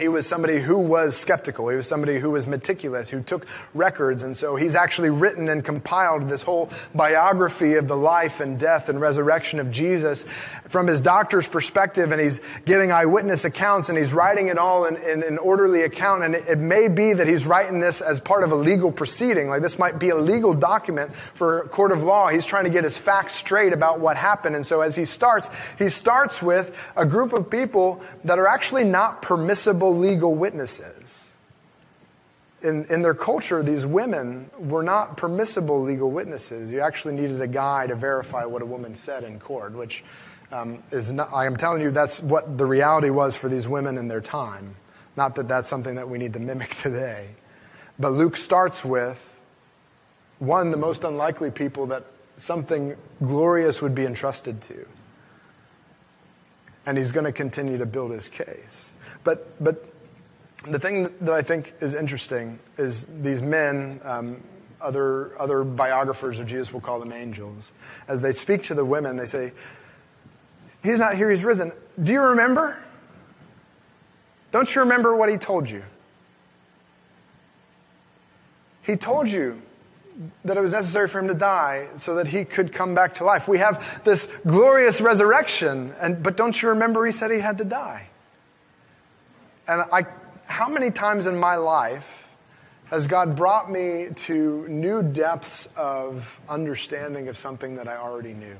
He 0.01 0.07
was 0.07 0.25
somebody 0.25 0.57
who 0.57 0.79
was 0.79 1.15
skeptical. 1.15 1.69
He 1.69 1.75
was 1.75 1.85
somebody 1.85 2.17
who 2.17 2.31
was 2.31 2.47
meticulous, 2.47 3.07
who 3.07 3.21
took 3.21 3.45
records. 3.75 4.23
And 4.23 4.35
so 4.35 4.55
he's 4.55 4.73
actually 4.73 5.11
written 5.11 5.47
and 5.47 5.63
compiled 5.63 6.27
this 6.27 6.41
whole 6.41 6.71
biography 6.95 7.75
of 7.75 7.87
the 7.87 7.95
life 7.95 8.39
and 8.39 8.59
death 8.59 8.89
and 8.89 8.99
resurrection 8.99 9.59
of 9.59 9.69
Jesus 9.69 10.25
from 10.69 10.87
his 10.87 11.01
doctor's 11.01 11.47
perspective. 11.47 12.11
And 12.11 12.19
he's 12.19 12.41
getting 12.65 12.91
eyewitness 12.91 13.45
accounts 13.45 13.89
and 13.89 13.97
he's 13.97 14.11
writing 14.11 14.47
it 14.47 14.57
all 14.57 14.85
in, 14.85 14.95
an 15.21 15.37
orderly 15.37 15.83
account. 15.83 16.23
And 16.23 16.33
it, 16.33 16.47
it 16.47 16.57
may 16.57 16.87
be 16.87 17.13
that 17.13 17.27
he's 17.27 17.45
writing 17.45 17.79
this 17.79 18.01
as 18.01 18.19
part 18.19 18.43
of 18.43 18.51
a 18.51 18.55
legal 18.55 18.91
proceeding. 18.91 19.49
Like 19.49 19.61
this 19.61 19.77
might 19.77 19.99
be 19.99 20.09
a 20.09 20.17
legal 20.17 20.55
document 20.55 21.11
for 21.35 21.59
a 21.59 21.69
court 21.69 21.91
of 21.91 22.01
law. 22.01 22.29
He's 22.29 22.47
trying 22.47 22.63
to 22.63 22.71
get 22.71 22.85
his 22.85 22.97
facts 22.97 23.35
straight 23.35 23.71
about 23.71 23.99
what 23.99 24.17
happened. 24.17 24.55
And 24.55 24.65
so 24.65 24.81
as 24.81 24.95
he 24.95 25.05
starts, 25.05 25.51
he 25.77 25.89
starts 25.89 26.41
with 26.41 26.75
a 26.97 27.05
group 27.05 27.33
of 27.33 27.51
people 27.51 28.01
that 28.23 28.39
are 28.39 28.47
actually 28.47 28.83
not 28.83 29.21
permissible 29.21 29.90
legal 29.95 30.33
witnesses. 30.33 31.27
In, 32.61 32.85
in 32.85 33.01
their 33.01 33.15
culture, 33.15 33.63
these 33.63 33.85
women 33.85 34.49
were 34.59 34.83
not 34.83 35.17
permissible 35.17 35.81
legal 35.81 36.11
witnesses. 36.11 36.71
You 36.71 36.81
actually 36.81 37.15
needed 37.15 37.41
a 37.41 37.47
guy 37.47 37.87
to 37.87 37.95
verify 37.95 38.45
what 38.45 38.61
a 38.61 38.65
woman 38.65 38.95
said 38.95 39.23
in 39.23 39.39
court, 39.39 39.73
which 39.73 40.03
um, 40.51 40.83
is 40.91 41.11
not, 41.11 41.33
I 41.33 41.45
am 41.45 41.57
telling 41.57 41.81
you 41.81 41.91
that's 41.91 42.19
what 42.21 42.57
the 42.57 42.65
reality 42.65 43.09
was 43.09 43.35
for 43.35 43.49
these 43.49 43.67
women 43.67 43.97
in 43.97 44.07
their 44.07 44.21
time. 44.21 44.75
Not 45.17 45.35
that 45.35 45.47
that's 45.47 45.67
something 45.67 45.95
that 45.95 46.07
we 46.07 46.17
need 46.17 46.33
to 46.33 46.39
mimic 46.39 46.69
today. 46.75 47.29
But 47.97 48.13
Luke 48.13 48.37
starts 48.37 48.85
with 48.85 49.41
one, 50.39 50.71
the 50.71 50.77
most 50.77 51.03
unlikely 51.03 51.51
people 51.51 51.87
that 51.87 52.03
something 52.37 52.95
glorious 53.23 53.81
would 53.81 53.93
be 53.93 54.05
entrusted 54.05 54.61
to. 54.63 54.87
And 56.85 56.97
he's 56.97 57.11
going 57.11 57.25
to 57.25 57.31
continue 57.31 57.77
to 57.77 57.85
build 57.85 58.11
his 58.11 58.27
case. 58.27 58.90
But, 59.23 59.63
but 59.63 59.85
the 60.67 60.79
thing 60.79 61.09
that 61.21 61.33
I 61.33 61.41
think 61.41 61.73
is 61.81 61.93
interesting 61.93 62.59
is 62.77 63.05
these 63.21 63.41
men, 63.41 63.99
um, 64.03 64.43
other, 64.79 65.39
other 65.39 65.63
biographers 65.63 66.39
of 66.39 66.47
Jesus 66.47 66.73
will 66.73 66.81
call 66.81 66.99
them 66.99 67.11
angels, 67.11 67.71
as 68.07 68.21
they 68.21 68.31
speak 68.31 68.63
to 68.63 68.73
the 68.73 68.85
women, 68.85 69.17
they 69.17 69.25
say, 69.25 69.53
He's 70.83 70.99
not 70.99 71.15
here, 71.15 71.29
he's 71.29 71.43
risen. 71.43 71.71
Do 72.01 72.11
you 72.11 72.21
remember? 72.21 72.79
Don't 74.51 74.73
you 74.73 74.81
remember 74.81 75.15
what 75.15 75.29
he 75.29 75.37
told 75.37 75.69
you? 75.69 75.83
He 78.81 78.95
told 78.95 79.29
you 79.29 79.61
that 80.43 80.57
it 80.57 80.59
was 80.59 80.73
necessary 80.73 81.07
for 81.07 81.19
him 81.19 81.27
to 81.27 81.33
die 81.33 81.87
so 81.97 82.15
that 82.15 82.27
he 82.27 82.45
could 82.45 82.73
come 82.73 82.95
back 82.95 83.15
to 83.15 83.23
life. 83.23 83.47
We 83.47 83.59
have 83.59 84.03
this 84.03 84.27
glorious 84.45 85.01
resurrection, 85.01 85.93
and, 85.99 86.21
but 86.21 86.35
don't 86.35 86.59
you 86.61 86.69
remember 86.69 87.05
he 87.05 87.11
said 87.11 87.31
he 87.31 87.39
had 87.39 87.59
to 87.59 87.63
die? 87.63 88.07
And 89.67 89.81
I, 89.91 90.05
how 90.45 90.69
many 90.69 90.91
times 90.91 91.25
in 91.25 91.37
my 91.37 91.55
life 91.55 92.25
has 92.85 93.07
God 93.07 93.35
brought 93.35 93.71
me 93.71 94.07
to 94.25 94.67
new 94.67 95.01
depths 95.01 95.67
of 95.77 96.39
understanding 96.49 97.27
of 97.27 97.37
something 97.37 97.75
that 97.75 97.87
I 97.87 97.97
already 97.97 98.33
knew? 98.33 98.57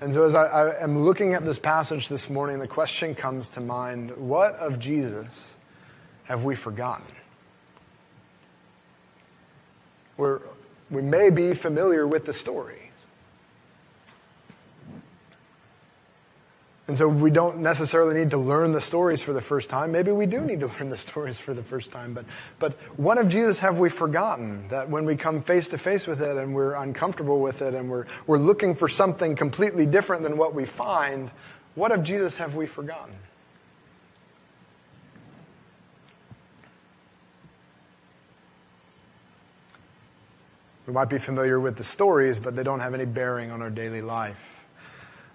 And 0.00 0.14
so, 0.14 0.24
as 0.24 0.34
I, 0.34 0.44
I, 0.44 0.82
am 0.82 1.04
looking 1.04 1.34
at 1.34 1.44
this 1.44 1.58
passage 1.58 2.08
this 2.08 2.30
morning, 2.30 2.60
the 2.60 2.68
question 2.68 3.16
comes 3.16 3.48
to 3.50 3.60
mind 3.60 4.16
what 4.16 4.54
of 4.56 4.78
Jesus 4.78 5.52
have 6.24 6.44
we 6.44 6.54
forgotten? 6.54 7.06
We're, 10.16 10.40
we 10.90 11.02
may 11.02 11.30
be 11.30 11.54
familiar 11.54 12.06
with 12.06 12.26
the 12.26 12.32
story. 12.32 12.87
And 16.88 16.96
so 16.96 17.06
we 17.06 17.30
don't 17.30 17.58
necessarily 17.58 18.18
need 18.18 18.30
to 18.30 18.38
learn 18.38 18.72
the 18.72 18.80
stories 18.80 19.22
for 19.22 19.34
the 19.34 19.42
first 19.42 19.68
time. 19.68 19.92
Maybe 19.92 20.10
we 20.10 20.24
do 20.24 20.40
need 20.40 20.60
to 20.60 20.66
learn 20.80 20.88
the 20.88 20.96
stories 20.96 21.38
for 21.38 21.52
the 21.52 21.62
first 21.62 21.92
time. 21.92 22.14
But, 22.14 22.24
but 22.58 22.72
what 22.98 23.18
of 23.18 23.28
Jesus 23.28 23.58
have 23.58 23.78
we 23.78 23.90
forgotten? 23.90 24.66
That 24.68 24.88
when 24.88 25.04
we 25.04 25.14
come 25.14 25.42
face 25.42 25.68
to 25.68 25.78
face 25.78 26.06
with 26.06 26.22
it 26.22 26.38
and 26.38 26.54
we're 26.54 26.74
uncomfortable 26.74 27.40
with 27.40 27.60
it 27.60 27.74
and 27.74 27.90
we're, 27.90 28.06
we're 28.26 28.38
looking 28.38 28.74
for 28.74 28.88
something 28.88 29.36
completely 29.36 29.84
different 29.84 30.22
than 30.22 30.38
what 30.38 30.54
we 30.54 30.64
find, 30.64 31.30
what 31.74 31.92
of 31.92 32.02
Jesus 32.02 32.36
have 32.36 32.54
we 32.54 32.66
forgotten? 32.66 33.14
We 40.86 40.94
might 40.94 41.10
be 41.10 41.18
familiar 41.18 41.60
with 41.60 41.76
the 41.76 41.84
stories, 41.84 42.38
but 42.38 42.56
they 42.56 42.62
don't 42.62 42.80
have 42.80 42.94
any 42.94 43.04
bearing 43.04 43.50
on 43.50 43.60
our 43.60 43.68
daily 43.68 44.00
life. 44.00 44.47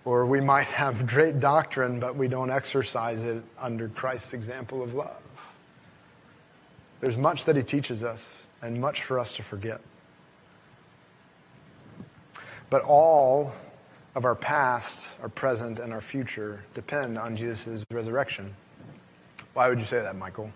Or 0.05 0.25
we 0.25 0.41
might 0.41 0.67
have 0.67 1.07
great 1.07 1.39
doctrine, 1.39 1.99
but 1.99 2.15
we 2.15 2.27
don't 2.27 2.49
exercise 2.49 3.23
it 3.23 3.41
under 3.59 3.87
Christ's 3.87 4.33
example 4.33 4.83
of 4.83 4.93
love. 4.93 5.21
There's 6.99 7.17
much 7.17 7.45
that 7.45 7.55
he 7.55 7.63
teaches 7.63 8.03
us 8.03 8.45
and 8.61 8.79
much 8.79 9.03
for 9.03 9.19
us 9.19 9.33
to 9.33 9.43
forget. 9.43 9.81
But 12.69 12.83
all 12.83 13.53
of 14.15 14.25
our 14.25 14.35
past, 14.35 15.07
our 15.21 15.29
present, 15.29 15.79
and 15.79 15.91
our 15.93 16.01
future 16.01 16.63
depend 16.73 17.17
on 17.17 17.35
Jesus' 17.35 17.85
resurrection. 17.91 18.55
Why 19.53 19.69
would 19.69 19.79
you 19.79 19.85
say 19.85 20.01
that, 20.01 20.15
Michael? 20.15 20.51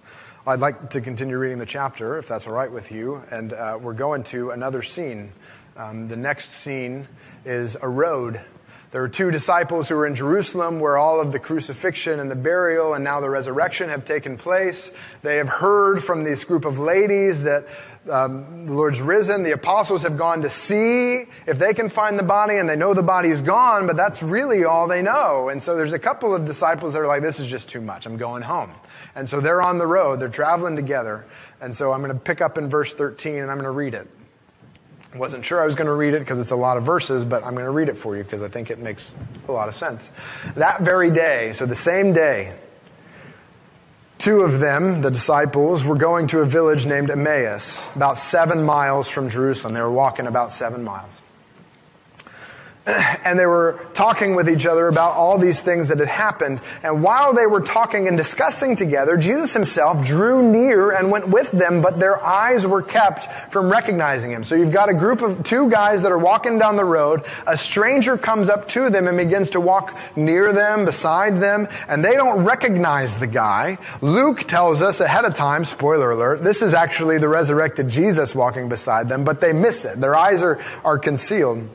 I'd 0.46 0.60
like 0.60 0.92
to 0.92 1.02
continue 1.02 1.38
reading 1.38 1.58
the 1.58 1.66
chapter, 1.66 2.18
if 2.18 2.28
that's 2.28 2.48
all 2.48 2.54
right 2.54 2.72
with 2.72 2.92
you, 2.92 3.22
and 3.32 3.54
uh, 3.54 3.78
we're 3.82 3.94
going 3.94 4.24
to 4.26 4.52
another 4.52 4.82
scene. 4.82 5.32
Um, 5.76 6.08
the 6.08 6.16
next 6.16 6.52
scene 6.52 7.08
is 7.46 7.76
a 7.82 7.88
road 7.88 8.42
There 8.92 9.02
were 9.02 9.10
two 9.10 9.32
disciples 9.32 9.90
who 9.90 9.96
were 9.96 10.08
in 10.08 10.16
Jerusalem 10.16 10.80
where 10.80 10.98
all 10.98 11.20
of 11.20 11.34
the 11.34 11.40
crucifixion 11.40 12.22
and 12.22 12.32
the 12.32 12.36
burial 12.36 12.94
and 12.94 13.04
now 13.04 13.20
the 13.20 13.30
resurrection 13.30 13.90
have 13.90 14.06
taken 14.06 14.38
place. 14.38 14.92
They 15.24 15.38
have 15.38 15.50
heard 15.50 16.02
from 16.02 16.24
this 16.24 16.46
group 16.46 16.64
of 16.64 16.80
ladies 16.80 17.44
that 17.44 17.68
um, 18.10 18.66
the 18.66 18.74
Lord's 18.74 19.02
risen. 19.02 19.44
The 19.44 19.52
apostles 19.52 20.04
have 20.04 20.18
gone 20.18 20.42
to 20.44 20.50
see 20.50 21.26
if 21.46 21.60
they 21.60 21.74
can 21.74 21.90
find 21.90 22.18
the 22.18 22.24
body, 22.24 22.58
and 22.58 22.70
they 22.70 22.76
know 22.76 22.94
the 22.94 23.04
body 23.04 23.30
is 23.30 23.42
gone, 23.42 23.88
but 23.88 23.98
that's 23.98 24.24
really 24.24 24.64
all 24.64 24.88
they 24.88 25.02
know. 25.02 25.50
And 25.50 25.62
so 25.62 25.76
there's 25.76 25.94
a 25.94 26.00
couple 26.00 26.34
of 26.34 26.46
disciples 26.46 26.94
that 26.94 27.00
are 27.00 27.08
like, 27.08 27.22
this 27.22 27.40
is 27.40 27.48
just 27.48 27.70
too 27.70 27.82
much. 27.82 28.06
I'm 28.06 28.18
going 28.18 28.44
home. 28.44 28.72
And 29.16 29.28
so 29.28 29.42
they're 29.42 29.62
on 29.62 29.78
the 29.78 29.88
road, 29.88 30.20
they're 30.20 30.30
traveling 30.30 30.76
together. 30.76 31.26
And 31.60 31.76
so 31.76 31.92
I'm 31.92 32.02
going 32.02 32.14
to 32.14 32.20
pick 32.20 32.40
up 32.40 32.58
in 32.58 32.70
verse 32.70 32.94
13 32.94 33.36
and 33.36 33.52
I'm 33.52 33.58
going 33.58 33.66
to 33.66 33.72
read 33.72 33.94
it. 33.94 34.08
Wasn't 35.18 35.44
sure 35.44 35.62
I 35.62 35.66
was 35.66 35.76
going 35.76 35.88
to 35.88 35.94
read 35.94 36.14
it 36.14 36.20
because 36.20 36.40
it's 36.40 36.52
a 36.52 36.56
lot 36.56 36.78
of 36.78 36.84
verses, 36.84 37.26
but 37.26 37.44
I'm 37.44 37.54
going 37.54 37.66
to 37.66 37.72
read 37.72 37.90
it 37.90 37.98
for 37.98 38.16
you 38.16 38.24
because 38.24 38.44
I 38.44 38.48
think 38.48 38.70
it 38.70 38.80
makes 38.80 39.14
a 39.48 39.52
lot 39.52 39.68
of 39.68 39.76
sense. 39.76 40.12
That 40.56 40.82
very 40.82 41.12
day, 41.12 41.54
so 41.54 41.66
the 41.66 41.76
same 41.76 42.14
day, 42.14 42.56
two 44.18 44.42
of 44.42 44.60
them, 44.60 45.02
the 45.02 45.12
disciples, 45.12 45.84
were 45.84 45.96
going 45.96 46.28
to 46.28 46.40
a 46.40 46.46
village 46.46 46.86
named 46.86 47.10
Emmaus, 47.10 47.88
about 47.96 48.18
seven 48.18 48.64
miles 48.64 49.10
from 49.10 49.30
Jerusalem. 49.30 49.74
They 49.74 49.82
were 49.82 49.92
walking 49.92 50.28
about 50.28 50.52
seven 50.52 50.84
miles 50.84 51.22
and 52.88 53.38
they 53.38 53.46
were 53.46 53.86
talking 53.94 54.36
with 54.36 54.50
each 54.50 54.66
other 54.66 54.88
about 54.88 55.14
all 55.14 55.38
these 55.38 55.62
things 55.62 55.90
that 55.90 56.00
had 56.00 56.08
happened. 56.08 56.62
And 56.84 57.04
while 57.04 57.34
they 57.34 57.46
were 57.46 57.60
talking 57.60 58.08
and 58.08 58.16
discussing 58.16 58.78
together, 58.78 59.18
Jesus 59.18 59.54
himself 59.54 60.06
drew 60.06 60.50
near 60.50 60.92
and 60.92 61.12
went 61.12 61.28
with 61.28 61.52
them, 61.52 61.82
but 61.82 62.00
their 62.00 62.24
eyes 62.24 62.66
were 62.66 62.82
kept 62.82 63.52
from 63.52 63.70
recognizing 63.70 64.32
him. 64.32 64.46
So 64.46 64.56
you've 64.56 64.72
got 64.72 64.88
a 64.88 64.94
group 64.94 65.22
of 65.22 65.44
two 65.44 65.70
guys 65.70 66.02
that 66.04 66.12
are 66.12 66.18
walking 66.18 66.60
down 66.60 66.78
the 66.78 66.86
road. 66.86 67.26
A 67.46 67.58
stranger 67.58 68.18
comes 68.18 68.48
up 68.48 68.70
to 68.70 68.90
them 68.90 69.08
and 69.08 69.18
begins 69.18 69.50
to 69.52 69.60
walk 69.60 69.98
near 70.16 70.54
them, 70.54 70.86
beside 70.86 71.42
them, 71.42 71.68
and 71.90 72.04
they 72.04 72.14
don't 72.14 72.46
recognize 72.46 73.18
the 73.18 73.28
guy. 73.28 73.78
Luke 74.00 74.44
tells 74.44 74.82
us 74.82 75.02
ahead 75.02 75.26
of 75.26 75.34
time, 75.34 75.66
spoiler 75.66 76.12
alert, 76.12 76.42
this 76.44 76.62
is 76.62 76.74
actually 76.74 77.18
the 77.18 77.28
resurrected 77.28 77.90
Jesus 77.90 78.34
walking 78.34 78.70
beside 78.70 79.10
them, 79.10 79.26
but 79.26 79.42
they 79.42 79.52
miss 79.52 79.84
it. 79.84 80.00
Their 80.00 80.16
eyes 80.16 80.42
are, 80.42 80.60
are 80.86 80.98
concealed. 80.98 81.68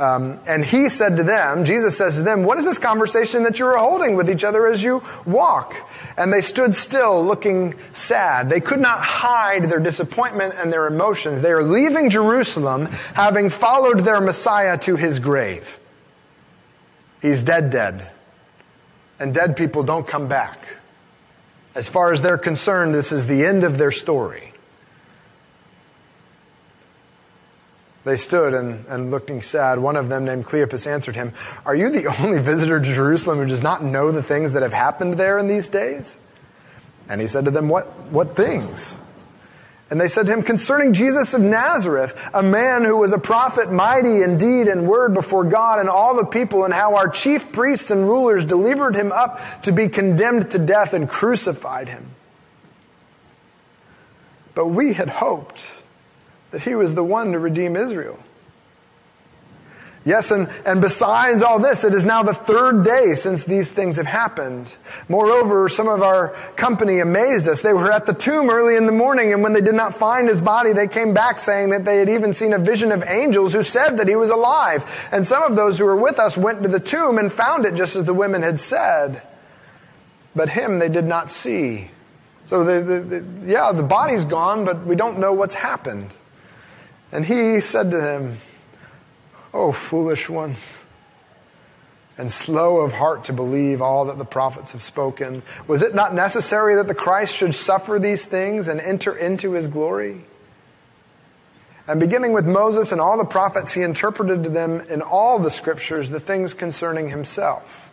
Um, 0.00 0.40
and 0.46 0.64
he 0.64 0.88
said 0.88 1.18
to 1.18 1.22
them, 1.22 1.66
Jesus 1.66 1.94
says 1.94 2.16
to 2.16 2.22
them, 2.22 2.44
What 2.44 2.56
is 2.56 2.64
this 2.64 2.78
conversation 2.78 3.42
that 3.42 3.58
you 3.58 3.66
are 3.66 3.76
holding 3.76 4.16
with 4.16 4.30
each 4.30 4.44
other 4.44 4.66
as 4.66 4.82
you 4.82 5.02
walk? 5.26 5.76
And 6.16 6.32
they 6.32 6.40
stood 6.40 6.74
still, 6.74 7.22
looking 7.22 7.74
sad. 7.92 8.48
They 8.48 8.60
could 8.60 8.80
not 8.80 9.00
hide 9.00 9.68
their 9.68 9.78
disappointment 9.78 10.54
and 10.56 10.72
their 10.72 10.86
emotions. 10.86 11.42
They 11.42 11.52
are 11.52 11.62
leaving 11.62 12.08
Jerusalem, 12.08 12.86
having 13.12 13.50
followed 13.50 14.00
their 14.00 14.22
Messiah 14.22 14.78
to 14.78 14.96
his 14.96 15.18
grave. 15.18 15.78
He's 17.20 17.42
dead, 17.42 17.68
dead. 17.68 18.10
And 19.18 19.34
dead 19.34 19.54
people 19.54 19.82
don't 19.82 20.06
come 20.06 20.28
back. 20.28 20.66
As 21.74 21.88
far 21.88 22.14
as 22.14 22.22
they're 22.22 22.38
concerned, 22.38 22.94
this 22.94 23.12
is 23.12 23.26
the 23.26 23.44
end 23.44 23.64
of 23.64 23.76
their 23.76 23.92
story. 23.92 24.49
They 28.04 28.16
stood 28.16 28.54
and, 28.54 28.86
and 28.86 29.10
looking 29.10 29.42
sad. 29.42 29.78
One 29.78 29.96
of 29.96 30.08
them, 30.08 30.24
named 30.24 30.46
Cleopas, 30.46 30.86
answered 30.86 31.16
him, 31.16 31.34
Are 31.66 31.74
you 31.74 31.90
the 31.90 32.06
only 32.22 32.40
visitor 32.40 32.80
to 32.80 32.94
Jerusalem 32.94 33.38
who 33.38 33.46
does 33.46 33.62
not 33.62 33.84
know 33.84 34.10
the 34.10 34.22
things 34.22 34.52
that 34.52 34.62
have 34.62 34.72
happened 34.72 35.14
there 35.14 35.38
in 35.38 35.48
these 35.48 35.68
days? 35.68 36.18
And 37.08 37.20
he 37.20 37.26
said 37.26 37.44
to 37.44 37.50
them, 37.50 37.68
What, 37.68 37.88
what 38.10 38.30
things? 38.30 38.98
And 39.90 40.00
they 40.00 40.06
said 40.06 40.26
to 40.26 40.32
him, 40.32 40.42
Concerning 40.42 40.92
Jesus 40.92 41.34
of 41.34 41.42
Nazareth, 41.42 42.30
a 42.32 42.42
man 42.42 42.84
who 42.84 42.96
was 42.96 43.12
a 43.12 43.18
prophet, 43.18 43.72
mighty 43.72 44.22
in 44.22 44.38
deed 44.38 44.68
and 44.68 44.88
word 44.88 45.12
before 45.12 45.44
God 45.44 45.80
and 45.80 45.88
all 45.88 46.14
the 46.14 46.24
people, 46.24 46.64
and 46.64 46.72
how 46.72 46.94
our 46.94 47.08
chief 47.08 47.52
priests 47.52 47.90
and 47.90 48.08
rulers 48.08 48.44
delivered 48.44 48.94
him 48.94 49.10
up 49.10 49.40
to 49.62 49.72
be 49.72 49.88
condemned 49.88 50.52
to 50.52 50.58
death 50.58 50.94
and 50.94 51.08
crucified 51.08 51.88
him. 51.88 52.06
But 54.54 54.66
we 54.66 54.92
had 54.92 55.08
hoped 55.08 55.79
that 56.50 56.62
he 56.62 56.74
was 56.74 56.94
the 56.94 57.04
one 57.04 57.32
to 57.32 57.38
redeem 57.38 57.76
Israel. 57.76 58.18
Yes, 60.02 60.30
and, 60.30 60.48
and 60.64 60.80
besides 60.80 61.42
all 61.42 61.58
this, 61.58 61.84
it 61.84 61.92
is 61.92 62.06
now 62.06 62.22
the 62.22 62.32
third 62.32 62.84
day 62.84 63.12
since 63.12 63.44
these 63.44 63.70
things 63.70 63.98
have 63.98 64.06
happened. 64.06 64.74
Moreover, 65.10 65.68
some 65.68 65.88
of 65.88 66.00
our 66.00 66.30
company 66.56 67.00
amazed 67.00 67.46
us. 67.46 67.60
They 67.60 67.74
were 67.74 67.92
at 67.92 68.06
the 68.06 68.14
tomb 68.14 68.48
early 68.48 68.76
in 68.76 68.86
the 68.86 68.92
morning, 68.92 69.34
and 69.34 69.42
when 69.42 69.52
they 69.52 69.60
did 69.60 69.74
not 69.74 69.94
find 69.94 70.26
his 70.26 70.40
body, 70.40 70.72
they 70.72 70.88
came 70.88 71.12
back 71.12 71.38
saying 71.38 71.68
that 71.70 71.84
they 71.84 71.98
had 71.98 72.08
even 72.08 72.32
seen 72.32 72.54
a 72.54 72.58
vision 72.58 72.92
of 72.92 73.04
angels 73.06 73.52
who 73.52 73.62
said 73.62 73.98
that 73.98 74.08
he 74.08 74.16
was 74.16 74.30
alive. 74.30 75.08
And 75.12 75.24
some 75.24 75.42
of 75.42 75.54
those 75.54 75.78
who 75.78 75.84
were 75.84 75.96
with 75.96 76.18
us 76.18 76.34
went 76.34 76.62
to 76.62 76.68
the 76.68 76.80
tomb 76.80 77.18
and 77.18 77.30
found 77.30 77.66
it 77.66 77.74
just 77.74 77.94
as 77.94 78.04
the 78.04 78.14
women 78.14 78.42
had 78.42 78.58
said. 78.58 79.20
But 80.34 80.48
him 80.48 80.78
they 80.78 80.88
did 80.88 81.04
not 81.04 81.28
see. 81.28 81.90
So, 82.46 82.64
the, 82.64 83.22
yeah, 83.44 83.72
the 83.72 83.82
body's 83.82 84.24
gone, 84.24 84.64
but 84.64 84.86
we 84.86 84.96
don't 84.96 85.18
know 85.18 85.34
what's 85.34 85.54
happened. 85.54 86.10
And 87.12 87.24
he 87.24 87.60
said 87.60 87.90
to 87.90 87.96
them, 87.96 88.38
Oh, 89.52 89.72
foolish 89.72 90.28
ones, 90.28 90.78
and 92.16 92.30
slow 92.30 92.78
of 92.78 92.92
heart 92.92 93.24
to 93.24 93.32
believe 93.32 93.82
all 93.82 94.04
that 94.04 94.18
the 94.18 94.24
prophets 94.24 94.72
have 94.72 94.82
spoken. 94.82 95.42
Was 95.66 95.82
it 95.82 95.94
not 95.94 96.14
necessary 96.14 96.76
that 96.76 96.86
the 96.86 96.94
Christ 96.94 97.34
should 97.34 97.54
suffer 97.54 97.98
these 97.98 98.24
things 98.24 98.68
and 98.68 98.80
enter 98.80 99.16
into 99.16 99.52
his 99.52 99.66
glory? 99.66 100.24
And 101.88 101.98
beginning 101.98 102.32
with 102.32 102.46
Moses 102.46 102.92
and 102.92 103.00
all 103.00 103.18
the 103.18 103.24
prophets, 103.24 103.72
he 103.72 103.82
interpreted 103.82 104.44
to 104.44 104.48
them 104.48 104.80
in 104.82 105.02
all 105.02 105.40
the 105.40 105.50
scriptures 105.50 106.10
the 106.10 106.20
things 106.20 106.54
concerning 106.54 107.10
himself. 107.10 107.89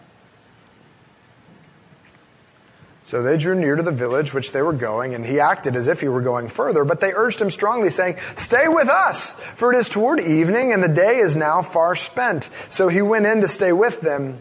So 3.07 3.23
they 3.23 3.37
drew 3.37 3.55
near 3.55 3.77
to 3.77 3.83
the 3.83 3.89
village 3.93 4.33
which 4.33 4.51
they 4.51 4.61
were 4.61 4.73
going, 4.73 5.15
and 5.15 5.25
he 5.25 5.39
acted 5.39 5.77
as 5.77 5.87
if 5.87 6.01
he 6.01 6.09
were 6.09 6.19
going 6.19 6.49
further. 6.49 6.83
But 6.83 6.99
they 6.99 7.13
urged 7.13 7.41
him 7.41 7.49
strongly, 7.49 7.89
saying, 7.89 8.17
Stay 8.35 8.67
with 8.67 8.89
us, 8.89 9.31
for 9.31 9.71
it 9.71 9.77
is 9.77 9.87
toward 9.87 10.19
evening, 10.19 10.73
and 10.73 10.83
the 10.83 10.89
day 10.89 11.19
is 11.19 11.37
now 11.37 11.61
far 11.61 11.95
spent. 11.95 12.49
So 12.67 12.89
he 12.89 13.01
went 13.01 13.25
in 13.25 13.39
to 13.39 13.47
stay 13.47 13.71
with 13.71 14.01
them. 14.01 14.39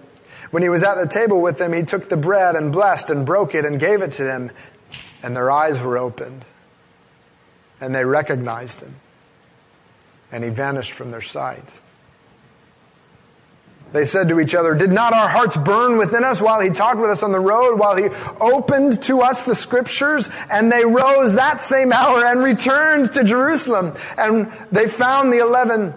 When 0.51 0.65
he 0.65 0.69
was 0.69 0.83
at 0.83 0.97
the 0.97 1.07
table 1.07 1.41
with 1.41 1.59
them, 1.59 1.73
he 1.73 1.85
took 1.85 2.09
the 2.09 2.17
bread 2.17 2.57
and 2.57 2.73
blessed 2.73 3.09
and 3.09 3.25
broke 3.25 3.55
it 3.55 3.65
and 3.65 3.79
gave 3.79 4.03
it 4.03 4.11
to 4.15 4.25
them, 4.25 4.51
and 5.23 5.37
their 5.37 5.49
eyes 5.49 5.81
were 5.81 5.97
opened, 5.97 6.45
and 7.81 7.95
they 7.95 8.05
recognized 8.05 8.81
him, 8.81 8.97
and 10.33 10.43
he 10.43 10.51
vanished 10.51 10.93
from 10.93 11.11
their 11.11 11.23
sight. 11.23 11.63
They 13.97 14.05
said 14.05 14.29
to 14.29 14.41
each 14.41 14.55
other, 14.55 14.75
Did 14.75 14.93
not 14.93 15.15
our 15.15 15.27
hearts 15.27 15.57
burn 15.57 15.97
within 15.97 16.23
us 16.23 16.43
while 16.43 16.61
he 16.61 16.69
talked 16.69 17.01
with 17.01 17.09
us 17.09 17.23
on 17.23 17.33
the 17.33 17.41
road, 17.41 17.79
while 17.79 17.97
he 17.97 18.11
opened 18.39 19.03
to 19.05 19.23
us 19.23 19.45
the 19.45 19.55
scriptures? 19.55 20.29
And 20.51 20.71
they 20.71 20.85
rose 20.85 21.35
that 21.37 21.63
same 21.63 21.95
hour 21.95 22.27
and 22.27 22.43
returned 22.43 23.15
to 23.15 23.25
Jerusalem. 23.25 23.95
And 24.19 24.53
they 24.71 24.87
found 24.87 25.33
the 25.33 25.39
eleven 25.39 25.95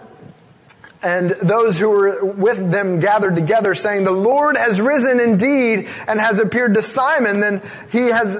and 1.02 1.30
those 1.30 1.78
who 1.78 1.90
were 1.90 2.24
with 2.24 2.70
them 2.70 3.00
gathered 3.00 3.34
together, 3.34 3.74
saying, 3.74 4.04
The 4.04 4.10
Lord 4.12 4.56
has 4.56 4.80
risen 4.80 5.20
indeed 5.20 5.88
and 6.08 6.18
has 6.18 6.38
appeared 6.38 6.74
to 6.74 6.82
Simon. 6.82 7.40
Then 7.40 7.62
he 7.92 8.08
has, 8.08 8.36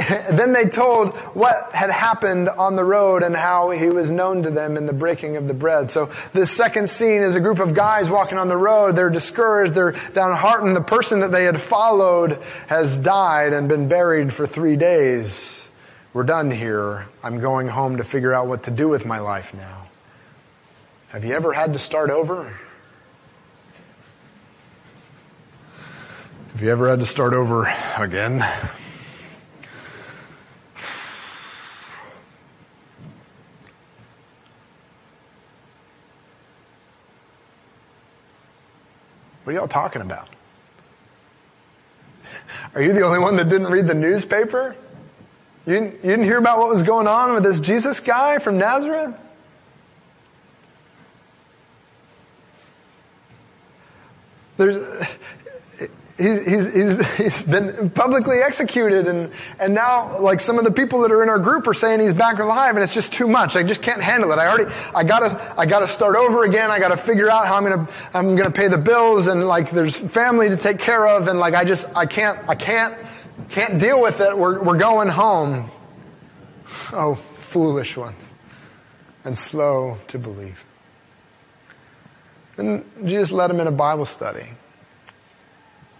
then 0.30 0.52
they 0.52 0.66
told 0.66 1.16
what 1.34 1.72
had 1.72 1.90
happened 1.90 2.48
on 2.48 2.76
the 2.76 2.84
road 2.84 3.22
and 3.22 3.36
how 3.36 3.70
he 3.70 3.88
was 3.88 4.10
known 4.10 4.42
to 4.42 4.50
them 4.50 4.76
in 4.76 4.86
the 4.86 4.92
breaking 4.92 5.36
of 5.36 5.46
the 5.46 5.54
bread. 5.54 5.90
So 5.90 6.10
this 6.32 6.50
second 6.50 6.88
scene 6.88 7.22
is 7.22 7.34
a 7.34 7.40
group 7.40 7.58
of 7.58 7.74
guys 7.74 8.08
walking 8.08 8.38
on 8.38 8.48
the 8.48 8.56
road. 8.56 8.96
They're 8.96 9.10
discouraged. 9.10 9.74
They're 9.74 9.92
downhearted. 9.92 10.74
The 10.74 10.80
person 10.80 11.20
that 11.20 11.32
they 11.32 11.44
had 11.44 11.60
followed 11.60 12.38
has 12.68 12.98
died 12.98 13.52
and 13.52 13.68
been 13.68 13.88
buried 13.88 14.32
for 14.32 14.46
three 14.46 14.76
days. 14.76 15.68
We're 16.14 16.24
done 16.24 16.50
here. 16.50 17.06
I'm 17.22 17.40
going 17.40 17.68
home 17.68 17.98
to 17.98 18.04
figure 18.04 18.32
out 18.32 18.46
what 18.46 18.64
to 18.64 18.70
do 18.70 18.88
with 18.88 19.04
my 19.04 19.18
life 19.18 19.52
now. 19.54 19.86
Have 21.08 21.24
you 21.24 21.34
ever 21.34 21.52
had 21.52 21.74
to 21.74 21.78
start 21.78 22.10
over? 22.10 22.56
Have 26.52 26.62
you 26.62 26.70
ever 26.70 26.88
had 26.88 27.00
to 27.00 27.06
start 27.06 27.34
over 27.34 27.72
again? 27.96 28.44
What 39.50 39.56
are 39.56 39.58
y'all 39.62 39.68
talking 39.68 40.00
about? 40.00 40.28
Are 42.72 42.80
you 42.80 42.92
the 42.92 43.00
only 43.00 43.18
one 43.18 43.34
that 43.34 43.48
didn't 43.48 43.66
read 43.66 43.88
the 43.88 43.94
newspaper? 43.94 44.76
You 45.66 45.72
didn't, 45.72 45.94
you 46.04 46.10
didn't 46.10 46.24
hear 46.24 46.38
about 46.38 46.60
what 46.60 46.68
was 46.68 46.84
going 46.84 47.08
on 47.08 47.34
with 47.34 47.42
this 47.42 47.58
Jesus 47.58 47.98
guy 47.98 48.38
from 48.38 48.58
Nazareth? 48.58 49.12
There's, 54.56 54.76
he's, 56.20 56.74
he's, 56.74 57.16
he's, 57.16 57.42
been 57.42 57.90
publicly 57.90 58.38
executed 58.38 59.08
and, 59.08 59.32
and 59.58 59.74
now 59.74 60.18
like 60.20 60.40
some 60.40 60.58
of 60.58 60.64
the 60.64 60.70
people 60.70 61.00
that 61.00 61.10
are 61.10 61.22
in 61.22 61.28
our 61.28 61.38
group 61.38 61.66
are 61.66 61.74
saying 61.74 62.00
he's 62.00 62.14
back 62.14 62.38
alive 62.38 62.76
and 62.76 62.82
it's 62.82 62.94
just 62.94 63.12
too 63.12 63.26
much. 63.26 63.56
I 63.56 63.62
just 63.62 63.82
can't 63.82 64.02
handle 64.02 64.30
it. 64.32 64.38
I 64.38 64.46
already 64.46 64.72
i 64.94 65.02
gotta 65.02 65.54
i 65.58 65.64
gotta 65.64 65.88
start 65.88 66.16
over 66.16 66.44
again. 66.44 66.70
I 66.70 66.78
gotta 66.78 66.96
figure 66.96 67.30
out 67.30 67.46
how 67.46 67.56
i'm 67.56 67.64
gonna 67.64 67.88
i'm 68.14 68.36
gonna 68.36 68.50
pay 68.50 68.68
the 68.68 68.78
bills 68.78 69.26
and 69.26 69.48
like 69.48 69.70
there's 69.70 69.96
family 69.96 70.48
to 70.48 70.56
take 70.56 70.78
care 70.78 71.06
of 71.06 71.28
and 71.28 71.38
like 71.38 71.54
i 71.54 71.64
just 71.64 71.86
i 71.96 72.06
can't 72.06 72.38
i 72.48 72.54
can't 72.54 72.94
can't 73.48 73.80
deal 73.80 74.00
with 74.00 74.20
it. 74.20 74.36
We're, 74.36 74.62
we're 74.62 74.78
going 74.78 75.08
home. 75.08 75.70
Oh 76.92 77.18
foolish 77.48 77.96
ones 77.96 78.22
and 79.24 79.36
slow 79.36 79.98
to 80.08 80.18
believe. 80.18 80.62
And 82.58 82.84
jesus 83.04 83.32
led 83.32 83.50
him 83.50 83.58
in 83.60 83.66
a 83.66 83.72
bible 83.72 84.04
study 84.04 84.46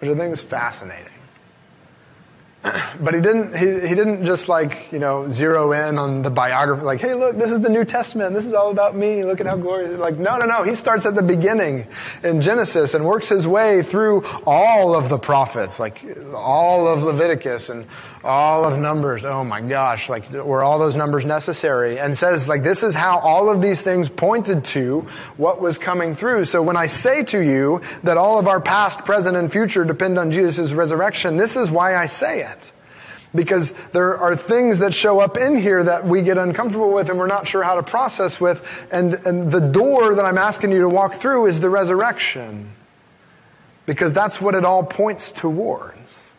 which 0.01 0.11
I 0.11 0.15
think 0.15 0.31
was 0.31 0.43
fascinating. 0.43 1.10
But 3.01 3.15
he 3.15 3.23
didn't, 3.23 3.57
he, 3.57 3.89
he 3.89 3.95
didn't 3.95 4.27
just 4.27 4.49
like, 4.49 4.93
you 4.93 4.99
know, 4.99 5.27
zero 5.31 5.73
in 5.73 5.97
on 5.97 6.21
the 6.21 6.29
biography, 6.29 6.83
like, 6.83 7.01
hey, 7.01 7.15
look, 7.15 7.39
this 7.39 7.51
is 7.51 7.61
the 7.63 7.71
New 7.71 7.85
Testament. 7.85 8.35
This 8.35 8.45
is 8.45 8.53
all 8.53 8.71
about 8.71 8.95
me. 8.95 9.25
Look 9.25 9.41
at 9.41 9.47
how 9.47 9.57
glorious. 9.57 9.99
Like, 9.99 10.19
no, 10.19 10.37
no, 10.37 10.45
no. 10.45 10.63
He 10.65 10.75
starts 10.75 11.07
at 11.07 11.15
the 11.15 11.23
beginning 11.23 11.87
in 12.23 12.43
Genesis 12.43 12.93
and 12.93 13.07
works 13.07 13.31
his 13.31 13.49
way 13.49 13.83
through 13.83 14.27
all 14.45 14.95
of 14.95 15.09
the 15.09 15.19
prophets, 15.19 15.81
like 15.81 16.05
all 16.35 16.87
of 16.89 17.03
Leviticus 17.03 17.71
and 17.71 17.87
all 18.23 18.65
of 18.65 18.79
numbers. 18.79 19.25
Oh 19.25 19.45
my 19.45 19.61
gosh, 19.61 20.09
like 20.09 20.31
were 20.31 20.63
all 20.63 20.79
those 20.79 20.97
numbers 20.97 21.25
necessary? 21.25 21.99
And 21.99 22.17
says 22.17 22.49
like 22.49 22.63
this 22.63 22.83
is 22.83 22.95
how 22.95 23.19
all 23.19 23.49
of 23.49 23.63
these 23.63 23.83
things 23.83 24.09
pointed 24.09 24.65
to 24.67 25.07
what 25.37 25.61
was 25.61 25.79
coming 25.79 26.15
through. 26.15 26.45
So 26.45 26.63
when 26.63 26.77
I 26.77 26.87
say 26.87 27.25
to 27.25 27.41
you 27.41 27.81
that 28.03 28.19
all 28.19 28.39
of 28.39 28.47
our 28.47 28.61
past, 28.61 29.05
present, 29.05 29.37
and 29.37 29.51
future 29.51 29.85
depend 29.85 30.19
on 30.19 30.31
Jesus' 30.31 30.73
resurrection, 30.73 31.37
this 31.37 31.57
is 31.57 31.71
why 31.71 31.97
I 31.97 32.07
say 32.07 32.43
it. 32.43 32.50
Because 33.35 33.73
there 33.93 34.19
are 34.19 34.35
things 34.35 34.81
that 34.81 34.93
show 34.93 35.21
up 35.21 35.37
in 35.37 35.57
here 35.57 35.85
that 35.85 36.05
we 36.05 36.23
get 36.23 36.37
uncomfortable 36.37 36.93
with 36.93 37.11
and 37.11 37.19
we're 37.19 37.29
not 37.29 37.47
sure 37.47 37.63
how 37.63 37.77
to 37.77 37.83
process 37.83 38.41
with. 38.41 38.89
And, 38.91 39.15
and 39.15 39.53
the 39.53 39.61
door 39.61 40.17
that 40.17 40.25
I'm 40.25 40.39
asking 40.39 40.73
you 40.73 40.81
to 40.83 40.89
walk 40.89 41.15
through 41.15 41.47
is 41.47 41.61
the 41.61 41.71
resurrection. 41.71 42.71
Because 43.87 44.13
that's 44.13 44.41
what 44.41 44.55
it 44.55 44.65
all 44.65 44.83
points 44.83 45.31
towards. 45.31 46.33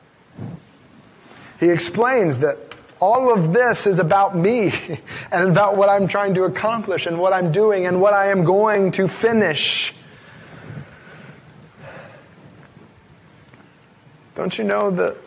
He 1.59 1.69
explains 1.69 2.39
that 2.39 2.57
all 2.99 3.33
of 3.33 3.51
this 3.51 3.87
is 3.87 3.99
about 3.99 4.35
me 4.35 4.71
and 5.31 5.49
about 5.49 5.75
what 5.77 5.89
I'm 5.89 6.07
trying 6.07 6.35
to 6.35 6.43
accomplish 6.43 7.05
and 7.07 7.19
what 7.19 7.33
I'm 7.33 7.51
doing 7.51 7.87
and 7.87 8.01
what 8.01 8.13
I 8.13 8.31
am 8.31 8.43
going 8.43 8.91
to 8.91 9.07
finish. 9.07 9.93
Don't 14.35 14.57
you 14.57 14.63
know 14.63 14.91
that 14.91 15.17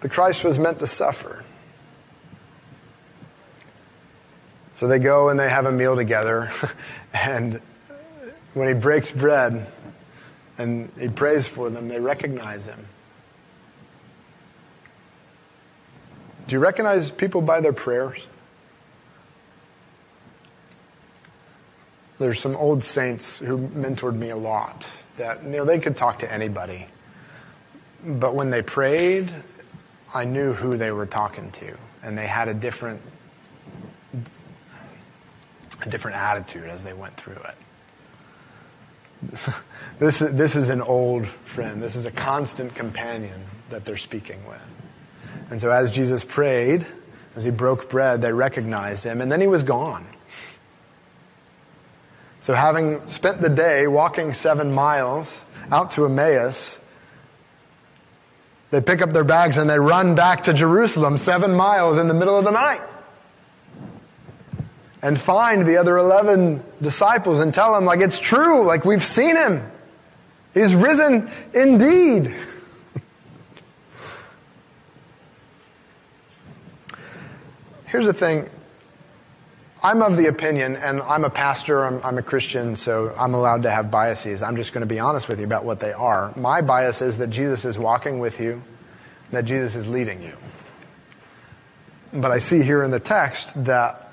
the 0.00 0.08
Christ 0.08 0.44
was 0.44 0.58
meant 0.58 0.78
to 0.80 0.86
suffer? 0.86 1.44
So 4.74 4.88
they 4.88 4.98
go 4.98 5.30
and 5.30 5.40
they 5.40 5.48
have 5.48 5.64
a 5.64 5.72
meal 5.72 5.96
together, 5.96 6.52
and 7.14 7.60
when 8.52 8.68
he 8.68 8.74
breaks 8.74 9.10
bread 9.10 9.66
and 10.58 10.90
he 10.98 11.08
prays 11.08 11.46
for 11.46 11.70
them, 11.70 11.88
they 11.88 12.00
recognize 12.00 12.66
him. 12.66 12.86
Do 16.46 16.52
you 16.52 16.58
recognize 16.58 17.10
people 17.10 17.40
by 17.40 17.60
their 17.60 17.72
prayers? 17.72 18.26
There's 22.18 22.40
some 22.40 22.56
old 22.56 22.84
saints 22.84 23.38
who 23.38 23.58
mentored 23.58 24.14
me 24.14 24.30
a 24.30 24.36
lot 24.36 24.86
that 25.18 25.42
you 25.42 25.50
know 25.50 25.64
they 25.64 25.78
could 25.78 25.96
talk 25.96 26.20
to 26.20 26.32
anybody. 26.32 26.86
But 28.04 28.34
when 28.34 28.50
they 28.50 28.62
prayed, 28.62 29.32
I 30.16 30.24
knew 30.24 30.52
who 30.52 30.76
they 30.76 30.90
were 30.90 31.06
talking 31.06 31.50
to 31.52 31.76
and 32.02 32.16
they 32.16 32.26
had 32.26 32.48
a 32.48 32.54
different 32.54 33.00
a 35.82 35.88
different 35.90 36.16
attitude 36.16 36.64
as 36.64 36.82
they 36.82 36.94
went 36.94 37.16
through 37.16 37.34
it. 37.34 37.54
this, 39.98 40.18
this 40.20 40.56
is 40.56 40.70
an 40.70 40.80
old 40.80 41.26
friend. 41.26 41.82
This 41.82 41.96
is 41.96 42.06
a 42.06 42.10
constant 42.10 42.74
companion 42.74 43.44
that 43.70 43.84
they're 43.84 43.96
speaking 43.96 44.44
with. 44.46 44.60
And 45.50 45.60
so 45.60 45.70
as 45.70 45.90
Jesus 45.90 46.24
prayed, 46.24 46.86
as 47.36 47.44
he 47.44 47.50
broke 47.50 47.90
bread, 47.90 48.22
they 48.22 48.32
recognized 48.32 49.04
him, 49.04 49.20
and 49.20 49.30
then 49.30 49.40
he 49.40 49.46
was 49.46 49.62
gone. 49.62 50.06
So, 52.40 52.54
having 52.54 53.06
spent 53.08 53.42
the 53.42 53.48
day 53.48 53.86
walking 53.86 54.32
seven 54.32 54.74
miles 54.74 55.36
out 55.70 55.90
to 55.92 56.06
Emmaus, 56.06 56.78
they 58.70 58.80
pick 58.80 59.02
up 59.02 59.10
their 59.10 59.24
bags 59.24 59.56
and 59.56 59.68
they 59.70 59.78
run 59.78 60.14
back 60.14 60.44
to 60.44 60.52
Jerusalem 60.52 61.18
seven 61.18 61.54
miles 61.54 61.98
in 61.98 62.08
the 62.08 62.14
middle 62.14 62.36
of 62.36 62.44
the 62.44 62.50
night 62.50 62.80
and 65.02 65.20
find 65.20 65.66
the 65.66 65.76
other 65.76 65.96
11 65.98 66.62
disciples 66.82 67.40
and 67.40 67.54
tell 67.54 67.74
them, 67.74 67.84
like, 67.84 68.00
it's 68.00 68.18
true, 68.18 68.66
like, 68.66 68.84
we've 68.84 69.04
seen 69.04 69.36
him. 69.36 69.62
He's 70.52 70.74
risen 70.74 71.30
indeed. 71.54 72.34
Here's 77.86 78.06
the 78.06 78.12
thing 78.12 78.48
I'm 79.86 80.02
of 80.02 80.16
the 80.16 80.26
opinion, 80.26 80.74
and 80.74 81.00
I'm 81.02 81.22
a 81.22 81.30
pastor, 81.30 81.84
I'm, 81.84 82.02
I'm, 82.02 82.18
a 82.18 82.22
Christian, 82.22 82.74
so 82.74 83.14
I'm 83.16 83.34
allowed 83.34 83.62
to 83.62 83.70
have 83.70 83.88
biases. 83.88 84.42
I'm 84.42 84.56
just 84.56 84.72
going 84.72 84.80
to 84.80 84.92
be 84.92 84.98
honest 84.98 85.28
with 85.28 85.38
you 85.38 85.46
about 85.46 85.64
what 85.64 85.78
they 85.78 85.92
are. 85.92 86.32
My 86.34 86.60
bias 86.60 87.00
is 87.02 87.18
that 87.18 87.30
Jesus 87.30 87.64
is 87.64 87.78
walking 87.78 88.18
with 88.18 88.40
you, 88.40 88.64
that 89.30 89.44
Jesus 89.44 89.76
is 89.76 89.86
leading 89.86 90.24
you. 90.24 90.32
But 92.12 92.32
I 92.32 92.38
see 92.38 92.62
here 92.62 92.82
in 92.82 92.90
the 92.90 92.98
text 92.98 93.64
that 93.66 94.10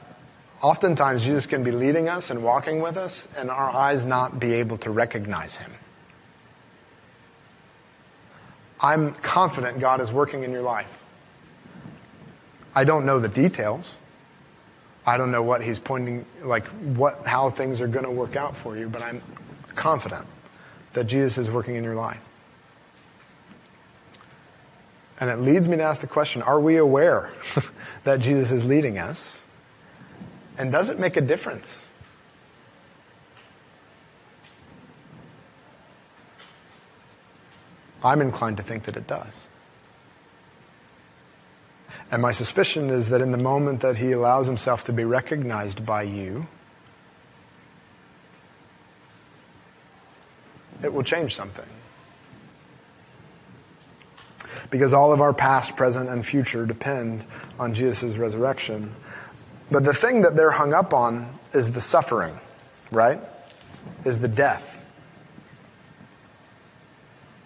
oftentimes 0.62 1.24
Jesus 1.24 1.48
can 1.48 1.64
be 1.64 1.72
leading 1.72 2.08
us 2.08 2.30
and 2.30 2.44
walking 2.44 2.80
with 2.80 2.96
us, 2.96 3.28
and 3.36 3.50
our 3.50 3.72
eyes 3.72 4.06
not 4.06 4.40
be 4.40 4.54
able 4.54 4.78
to 4.78 4.92
recognize 4.92 5.56
him. 5.56 5.72
I'm 8.80 9.16
confident 9.16 9.80
God 9.80 10.02
is 10.02 10.12
working 10.12 10.44
in 10.44 10.52
your 10.52 10.62
life. 10.62 11.04
I 12.76 12.84
don't 12.84 13.08
know 13.08 13.20
the 13.20 13.28
details. 13.28 13.98
I 15.06 15.18
don't 15.18 15.32
know 15.32 15.44
what 15.44 15.62
he's 15.62 15.80
pointing, 15.80 16.26
like 16.44 16.66
what, 16.68 17.26
how 17.26 17.50
things 17.50 17.82
are 17.82 17.88
going 17.88 18.06
to 18.06 18.12
work 18.12 18.36
out 18.36 18.56
for 18.56 18.78
you, 18.78 18.88
but 18.88 19.02
I'm 19.02 19.22
confident 19.76 20.26
that 20.94 21.06
Jesus 21.06 21.38
is 21.38 21.52
working 21.52 21.76
in 21.76 21.84
your 21.84 21.96
life. 21.96 22.24
And 25.20 25.30
it 25.30 25.38
leads 25.38 25.68
me 25.68 25.78
to 25.78 25.84
ask 25.84 26.02
the 26.02 26.08
question 26.08 26.42
are 26.42 26.60
we 26.60 26.78
aware 26.78 27.32
that 28.04 28.20
Jesus 28.20 28.52
is 28.52 28.64
leading 28.64 28.98
us? 28.98 29.44
And 30.58 30.72
does 30.72 30.90
it 30.90 31.00
make 31.00 31.18
a 31.18 31.22
difference? 31.22 31.88
I'm 38.04 38.22
inclined 38.22 38.58
to 38.58 38.64
think 38.64 38.84
that 38.84 38.98
it 38.98 39.08
does. 39.08 39.48
And 42.14 42.22
my 42.22 42.32
suspicion 42.32 42.92
is 42.92 43.10
that 43.10 43.24
in 43.24 43.32
the 43.32 43.40
moment 43.40 43.82
that 43.82 43.98
he 43.98 44.12
allows 44.12 44.46
himself 44.46 44.84
to 44.84 44.94
be 44.94 45.04
recognized 45.04 45.84
by 45.84 46.04
you, 46.04 46.46
it 50.84 50.94
will 50.94 51.02
change 51.02 51.36
something. 51.36 51.66
Because 54.70 54.94
all 54.94 55.12
of 55.12 55.22
our 55.22 55.34
past, 55.34 55.76
present, 55.76 56.08
and 56.08 56.24
future 56.24 56.68
depend 56.68 57.26
on 57.58 57.74
Jesus' 57.74 58.20
resurrection. 58.20 58.94
But 59.72 59.84
the 59.84 59.94
thing 59.96 60.22
that 60.22 60.36
they're 60.36 60.52
hung 60.52 60.72
up 60.72 60.94
on 60.94 61.40
is 61.52 61.72
the 61.72 61.82
suffering, 61.82 62.38
right? 62.92 63.22
Is 64.06 64.20
the 64.20 64.28
death. 64.28 64.73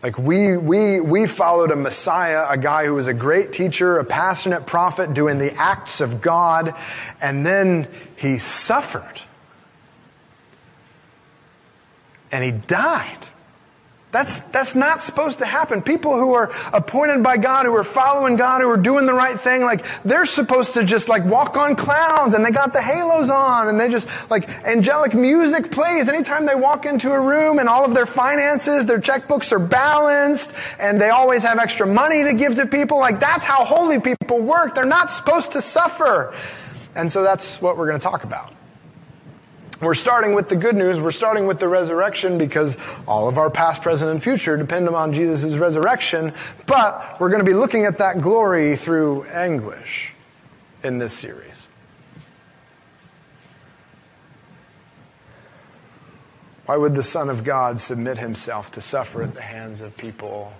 Like 0.07 0.17
we, 0.17 0.55
we, 0.55 1.01
we 1.01 1.27
followed 1.27 1.69
a 1.69 1.75
Messiah, 1.75 2.45
a 2.47 2.57
guy 2.57 2.85
who 2.85 2.93
was 2.93 3.07
a 3.07 3.13
great 3.13 3.51
teacher, 3.51 3.97
a 3.97 4.05
passionate 4.05 4.65
prophet 4.65 5.13
doing 5.13 5.37
the 5.37 5.53
acts 5.55 5.99
of 5.99 6.21
God, 6.21 6.73
and 7.19 7.45
then 7.45 7.89
he 8.15 8.37
suffered. 8.37 9.19
And 12.31 12.41
he 12.41 12.51
died. 12.51 13.17
That's, 14.17 14.39
that's 14.49 14.73
not 14.73 15.03
supposed 15.03 15.37
to 15.37 15.45
happen. 15.45 15.83
People 15.83 16.17
who 16.17 16.33
are 16.33 16.49
appointed 16.73 17.21
by 17.21 17.37
God, 17.37 17.67
who 17.67 17.75
are 17.75 17.83
following 17.83 18.35
God, 18.35 18.61
who 18.61 18.67
are 18.67 18.75
doing 18.75 19.05
the 19.05 19.13
right 19.13 19.39
thing, 19.39 19.61
like, 19.61 19.85
they're 20.01 20.25
supposed 20.25 20.73
to 20.73 20.83
just 20.83 21.07
like 21.07 21.23
walk 21.23 21.55
on 21.55 21.75
clouds 21.75 22.33
and 22.33 22.43
they 22.43 22.49
got 22.49 22.73
the 22.73 22.81
halos 22.81 23.29
on 23.29 23.67
and 23.67 23.79
they 23.79 23.89
just 23.89 24.09
like 24.31 24.49
angelic 24.65 25.13
music 25.13 25.69
plays 25.69 26.09
anytime 26.09 26.47
they 26.47 26.55
walk 26.55 26.87
into 26.87 27.11
a 27.11 27.19
room 27.19 27.59
and 27.59 27.69
all 27.69 27.85
of 27.85 27.93
their 27.93 28.07
finances, 28.07 28.87
their 28.87 28.99
checkbooks 28.99 29.51
are 29.51 29.59
balanced 29.59 30.51
and 30.79 30.99
they 30.99 31.11
always 31.11 31.43
have 31.43 31.59
extra 31.59 31.85
money 31.85 32.23
to 32.23 32.33
give 32.33 32.55
to 32.55 32.65
people. 32.65 32.97
Like, 32.97 33.19
that's 33.19 33.45
how 33.45 33.65
holy 33.65 33.99
people 33.99 34.41
work. 34.41 34.73
They're 34.73 34.83
not 34.83 35.11
supposed 35.11 35.51
to 35.51 35.61
suffer. 35.61 36.35
And 36.95 37.11
so 37.11 37.21
that's 37.21 37.61
what 37.61 37.77
we're 37.77 37.85
going 37.85 37.99
to 37.99 38.03
talk 38.03 38.23
about. 38.23 38.56
We're 39.79 39.93
starting 39.93 40.33
with 40.33 40.49
the 40.49 40.55
good 40.55 40.75
news. 40.75 40.99
We're 40.99 41.11
starting 41.11 41.45
with 41.45 41.59
the 41.59 41.67
resurrection 41.67 42.39
because 42.39 42.77
all 43.07 43.27
of 43.27 43.37
our 43.37 43.51
past, 43.51 43.83
present, 43.83 44.09
and 44.09 44.21
future 44.21 44.57
depend 44.57 44.87
upon 44.87 45.13
Jesus' 45.13 45.55
resurrection. 45.55 46.33
But 46.65 47.19
we're 47.19 47.29
going 47.29 47.45
to 47.45 47.49
be 47.49 47.53
looking 47.53 47.85
at 47.85 47.99
that 47.99 48.19
glory 48.19 48.75
through 48.75 49.25
anguish 49.25 50.11
in 50.83 50.97
this 50.97 51.13
series. 51.13 51.67
Why 56.65 56.75
would 56.75 56.95
the 56.95 57.03
Son 57.03 57.29
of 57.29 57.43
God 57.43 57.79
submit 57.79 58.17
himself 58.17 58.71
to 58.71 58.81
suffer 58.81 59.21
at 59.21 59.35
the 59.35 59.41
hands 59.41 59.79
of 59.79 59.95
people 59.95 60.51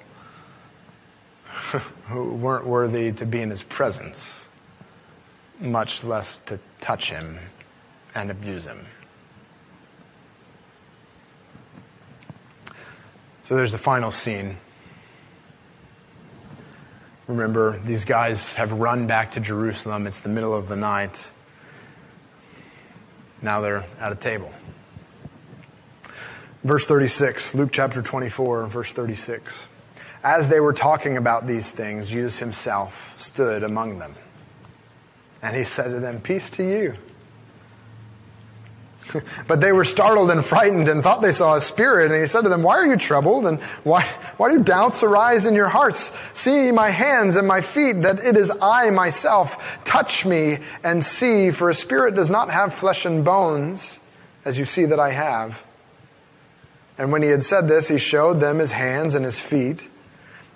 who 2.08 2.34
weren't 2.34 2.68
worthy 2.68 3.12
to 3.14 3.26
be 3.26 3.42
in 3.42 3.50
his 3.50 3.64
presence, 3.64 4.46
much 5.60 6.04
less 6.04 6.38
to 6.46 6.60
touch 6.82 7.10
him 7.10 7.40
and 8.14 8.30
abuse 8.30 8.66
him? 8.66 8.86
So 13.48 13.56
there's 13.56 13.72
the 13.72 13.78
final 13.78 14.12
scene. 14.12 14.58
Remember, 17.28 17.80
these 17.86 18.04
guys 18.04 18.52
have 18.56 18.74
run 18.74 19.08
back 19.08 19.32
to 19.32 19.40
Jerusalem. 19.40 20.06
It's 20.06 20.20
the 20.20 20.28
middle 20.28 20.54
of 20.54 20.68
the 20.68 20.76
night. 20.76 21.30
Now 23.42 23.62
they're 23.62 23.86
at 24.02 24.12
a 24.12 24.16
table. 24.16 24.52
Verse 26.66 26.86
36, 26.88 27.56
Luke 27.56 27.70
chapter 27.72 28.02
24, 28.02 28.68
verse 28.68 28.92
36. 28.92 29.70
As 30.26 30.50
they 30.50 30.60
were 30.60 30.74
talking 30.74 31.16
about 31.16 31.48
these 31.48 31.72
things, 31.72 32.10
Jesus 32.10 32.40
himself 32.40 33.18
stood 33.18 33.64
among 33.64 34.00
them. 34.00 34.14
And 35.42 35.56
he 35.56 35.64
said 35.64 35.86
to 35.92 36.02
them, 36.02 36.20
Peace 36.20 36.50
to 36.50 36.64
you. 36.64 36.96
but 39.48 39.62
they 39.62 39.72
were 39.72 39.86
startled 39.86 40.32
and 40.32 40.46
frightened 40.46 40.88
and 40.88 41.04
thought 41.04 41.22
they 41.22 41.32
saw 41.32 41.56
a 41.56 41.62
spirit. 41.62 42.12
And 42.12 42.20
he 42.20 42.28
said 42.28 42.42
to 42.42 42.50
them, 42.50 42.64
Why 42.64 42.78
are 42.78 42.86
you 42.86 42.98
troubled? 42.98 43.46
And 43.46 43.62
why, 43.84 44.04
why 44.38 44.50
do 44.50 44.64
doubts 44.64 45.04
arise 45.04 45.46
in 45.46 45.56
your 45.56 45.70
hearts? 45.70 46.16
See 46.34 46.72
my 46.72 46.90
hands 46.90 47.36
and 47.36 47.48
my 47.48 47.62
feet, 47.62 48.02
that 48.04 48.20
it 48.20 48.38
is 48.38 48.52
I 48.62 48.90
myself. 48.90 49.84
Touch 49.84 50.26
me 50.26 50.60
and 50.84 51.04
see, 51.04 51.52
for 51.52 51.70
a 51.70 51.74
spirit 51.74 52.16
does 52.16 52.32
not 52.32 52.50
have 52.50 52.74
flesh 52.74 53.06
and 53.06 53.24
bones, 53.24 54.00
as 54.46 54.60
you 54.60 54.66
see 54.66 54.86
that 54.86 55.00
I 55.00 55.12
have. 55.12 55.66
And 56.98 57.12
when 57.12 57.22
he 57.22 57.30
had 57.30 57.44
said 57.44 57.68
this, 57.68 57.88
he 57.88 57.98
showed 57.98 58.40
them 58.40 58.60
his 58.60 58.72
hands 58.72 59.14
and 59.14 59.24
his 59.24 59.40
feet. 59.40 59.88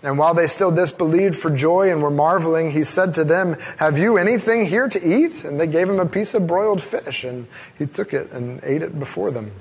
And 0.04 0.18
while 0.18 0.34
they 0.34 0.48
still 0.48 0.72
disbelieved 0.72 1.36
for 1.36 1.52
joy 1.52 1.92
and 1.92 2.02
were 2.02 2.10
marveling, 2.10 2.72
he 2.72 2.84
said 2.84 3.14
to 3.16 3.24
them, 3.24 3.56
Have 3.78 4.00
you 4.00 4.18
anything 4.18 4.66
here 4.66 4.88
to 4.88 5.00
eat? 5.00 5.44
And 5.44 5.60
they 5.60 5.68
gave 5.68 5.88
him 5.88 6.00
a 6.00 6.08
piece 6.08 6.34
of 6.34 6.48
broiled 6.48 6.82
fish, 6.82 7.24
and 7.24 7.48
he 7.78 7.86
took 7.86 8.14
it 8.14 8.32
and 8.32 8.60
ate 8.64 8.82
it 8.82 8.98
before 8.98 9.30
them. 9.30 9.52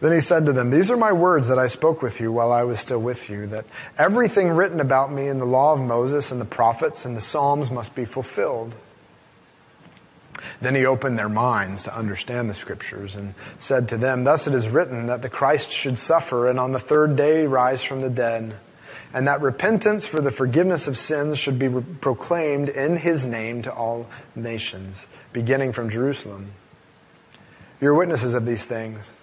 Then 0.00 0.12
he 0.12 0.20
said 0.20 0.46
to 0.46 0.52
them, 0.52 0.70
These 0.70 0.90
are 0.90 0.96
my 0.96 1.12
words 1.12 1.46
that 1.48 1.58
I 1.58 1.68
spoke 1.68 2.02
with 2.02 2.20
you 2.20 2.32
while 2.32 2.52
I 2.52 2.64
was 2.64 2.80
still 2.80 3.00
with 3.00 3.30
you, 3.30 3.46
that 3.48 3.66
everything 3.96 4.48
written 4.48 4.80
about 4.80 5.12
me 5.12 5.28
in 5.28 5.38
the 5.38 5.46
law 5.46 5.72
of 5.72 5.80
Moses 5.80 6.32
and 6.32 6.40
the 6.40 6.46
prophets 6.46 7.04
and 7.04 7.16
the 7.16 7.20
Psalms 7.20 7.70
must 7.70 7.94
be 7.94 8.04
fulfilled. 8.04 8.74
Then 10.60 10.74
he 10.74 10.84
opened 10.84 11.18
their 11.18 11.28
minds 11.28 11.84
to 11.84 11.96
understand 11.96 12.50
the 12.50 12.54
scriptures 12.54 13.14
and 13.14 13.34
said 13.56 13.88
to 13.90 13.96
them, 13.96 14.24
Thus 14.24 14.46
it 14.46 14.54
is 14.54 14.68
written 14.68 15.06
that 15.06 15.22
the 15.22 15.28
Christ 15.28 15.70
should 15.70 15.98
suffer 15.98 16.48
and 16.48 16.58
on 16.58 16.72
the 16.72 16.80
third 16.80 17.14
day 17.14 17.46
rise 17.46 17.82
from 17.82 18.00
the 18.00 18.10
dead 18.10 18.58
and 19.12 19.26
that 19.26 19.40
repentance 19.40 20.06
for 20.06 20.20
the 20.20 20.30
forgiveness 20.30 20.86
of 20.86 20.96
sins 20.96 21.38
should 21.38 21.58
be 21.58 21.68
proclaimed 22.00 22.68
in 22.68 22.96
his 22.96 23.24
name 23.24 23.62
to 23.62 23.72
all 23.72 24.06
nations, 24.36 25.06
beginning 25.32 25.72
from 25.72 25.90
Jerusalem. 25.90 26.52
You're 27.80 27.94
witnesses 27.94 28.34
of 28.34 28.46
these 28.46 28.64
things. 28.64 29.14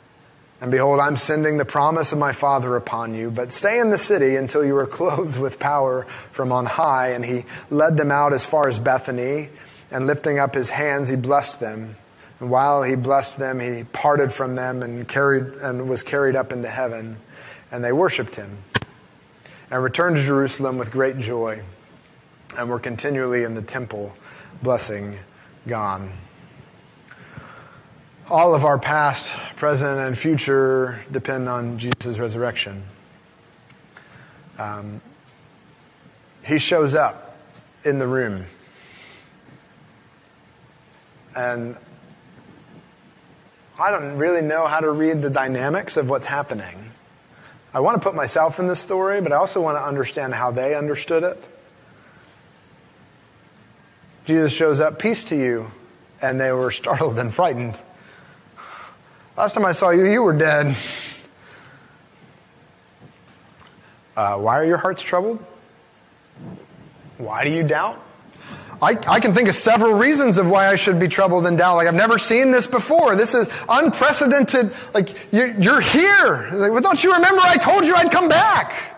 And 0.60 0.72
behold, 0.72 1.00
I'm 1.00 1.16
sending 1.16 1.58
the 1.58 1.66
promise 1.66 2.12
of 2.12 2.18
my 2.18 2.34
Father 2.34 2.76
upon 2.76 3.14
you, 3.14 3.30
but 3.30 3.54
stay 3.54 3.80
in 3.80 3.92
the 3.92 3.98
city 3.98 4.36
until 4.36 4.66
you 4.66 4.76
are 4.78 4.88
clothed 4.88 5.40
with 5.40 5.60
power 5.60 6.04
from 6.32 6.52
on 6.52 6.66
high. 6.66 7.10
And 7.10 7.24
he 7.24 7.46
led 7.70 7.96
them 7.96 8.12
out 8.12 8.34
as 8.34 8.46
far 8.46 8.68
as 8.68 8.80
Bethany, 8.80 9.50
and 9.92 10.06
lifting 10.06 10.40
up 10.40 10.54
his 10.54 10.70
hands, 10.70 11.08
he 11.08 11.16
blessed 11.16 11.60
them. 11.60 11.96
And 12.40 12.50
while 12.50 12.84
he 12.84 12.96
blessed 12.96 13.38
them, 13.38 13.60
he 13.60 13.86
parted 13.86 14.34
from 14.34 14.56
them 14.56 14.84
and 14.84 15.08
carried 15.08 15.54
and 15.62 15.88
was 15.88 16.04
carried 16.04 16.36
up 16.36 16.52
into 16.52 16.68
heaven, 16.68 17.18
and 17.72 17.84
they 17.84 17.94
worshiped 17.94 18.36
him 18.36 18.58
and 19.70 19.84
returned 19.84 20.16
to 20.16 20.24
Jerusalem 20.24 20.78
with 20.78 20.92
great 20.92 21.18
joy 21.18 21.62
and 22.58 22.70
were 22.70 22.80
continually 22.80 23.44
in 23.44 23.54
the 23.54 23.62
temple 23.62 24.16
blessing 24.64 25.18
God. 25.68 26.10
All 28.30 28.54
of 28.54 28.66
our 28.66 28.78
past, 28.78 29.32
present, 29.56 30.00
and 30.00 30.18
future 30.18 31.04
depend 31.12 31.48
on 31.48 31.78
Jesus' 31.78 32.18
resurrection. 32.18 32.84
Um, 34.58 35.02
he 36.44 36.58
shows 36.58 36.96
up 36.96 37.38
in 37.84 38.00
the 38.00 38.08
room. 38.08 38.46
And 41.36 41.78
I 43.80 43.92
don't 43.92 44.18
really 44.18 44.42
know 44.42 44.66
how 44.66 44.80
to 44.80 44.90
read 44.90 45.22
the 45.22 45.30
dynamics 45.30 45.98
of 45.98 46.10
what's 46.10 46.26
happening. 46.26 46.92
I 47.74 47.80
want 47.80 47.96
to 47.96 48.02
put 48.02 48.16
myself 48.16 48.60
in 48.60 48.68
the 48.68 48.76
story, 48.76 49.22
but 49.22 49.32
I 49.32 49.36
also 49.36 49.62
want 49.62 49.78
to 49.78 49.84
understand 49.84 50.34
how 50.34 50.52
they 50.52 50.76
understood 50.76 51.24
it. 51.24 51.44
Jesus 54.26 54.54
shows 54.54 54.80
up, 54.80 55.00
peace 55.00 55.26
to 55.26 55.36
you, 55.36 55.72
and 56.22 56.40
they 56.40 56.52
were 56.52 56.72
startled 56.72 57.20
and 57.20 57.34
frightened. 57.34 57.78
Last 59.38 59.54
time 59.54 59.66
I 59.66 59.72
saw 59.72 59.92
you, 59.92 60.06
you 60.06 60.24
were 60.24 60.34
dead. 60.34 60.76
Uh, 64.16 64.38
why 64.38 64.56
are 64.56 64.66
your 64.66 64.78
hearts 64.78 65.04
troubled? 65.04 65.38
Why 67.18 67.44
do 67.44 67.52
you 67.52 67.64
doubt? 67.64 68.02
I, 68.80 68.92
I 69.08 69.20
can 69.20 69.34
think 69.34 69.50
of 69.50 69.56
several 69.56 69.94
reasons 69.94 70.38
of 70.38 70.48
why 70.48 70.68
I 70.68 70.76
should 70.76 71.00
be 71.00 71.08
troubled 71.08 71.48
and 71.48 71.58
doubt. 71.58 71.78
Like, 71.78 71.88
I've 71.88 71.96
never 71.96 72.20
seen 72.20 72.52
this 72.52 72.68
before. 72.68 73.16
This 73.16 73.34
is 73.34 73.50
unprecedented. 73.68 74.72
Like, 74.94 75.16
you're, 75.32 75.48
you're 75.60 75.82
here. 75.82 76.50
Like, 76.54 76.72
well, 76.72 76.82
don't 76.82 77.04
you 77.04 77.14
remember 77.14 77.42
I 77.42 77.58
told 77.58 77.86
you 77.86 77.96
I'd 77.96 78.12
come 78.12 78.30
back? 78.30 78.96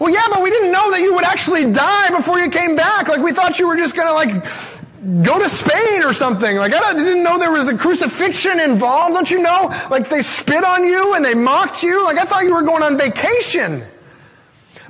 Well, 0.00 0.12
yeah, 0.12 0.24
but 0.32 0.42
we 0.42 0.50
didn't 0.50 0.72
know 0.72 0.90
that 0.90 1.00
you 1.00 1.14
would 1.14 1.24
actually 1.24 1.70
die 1.70 2.10
before 2.10 2.40
you 2.40 2.50
came 2.50 2.74
back. 2.74 3.06
Like, 3.06 3.22
we 3.22 3.32
thought 3.32 3.60
you 3.60 3.68
were 3.68 3.76
just 3.76 3.94
gonna, 3.94 4.14
like, 4.14 4.42
go 5.22 5.38
to 5.38 5.48
Spain 5.48 6.02
or 6.02 6.12
something. 6.12 6.56
Like, 6.56 6.74
I 6.74 6.94
didn't 6.94 7.22
know 7.22 7.38
there 7.38 7.52
was 7.52 7.68
a 7.68 7.76
crucifixion 7.76 8.58
involved. 8.58 9.14
Don't 9.14 9.30
you 9.30 9.42
know? 9.42 9.68
Like, 9.90 10.08
they 10.08 10.22
spit 10.22 10.64
on 10.64 10.84
you 10.84 11.14
and 11.14 11.24
they 11.24 11.34
mocked 11.34 11.84
you. 11.84 12.02
Like, 12.04 12.18
I 12.18 12.24
thought 12.24 12.42
you 12.42 12.54
were 12.54 12.62
going 12.62 12.82
on 12.82 12.98
vacation. 12.98 13.84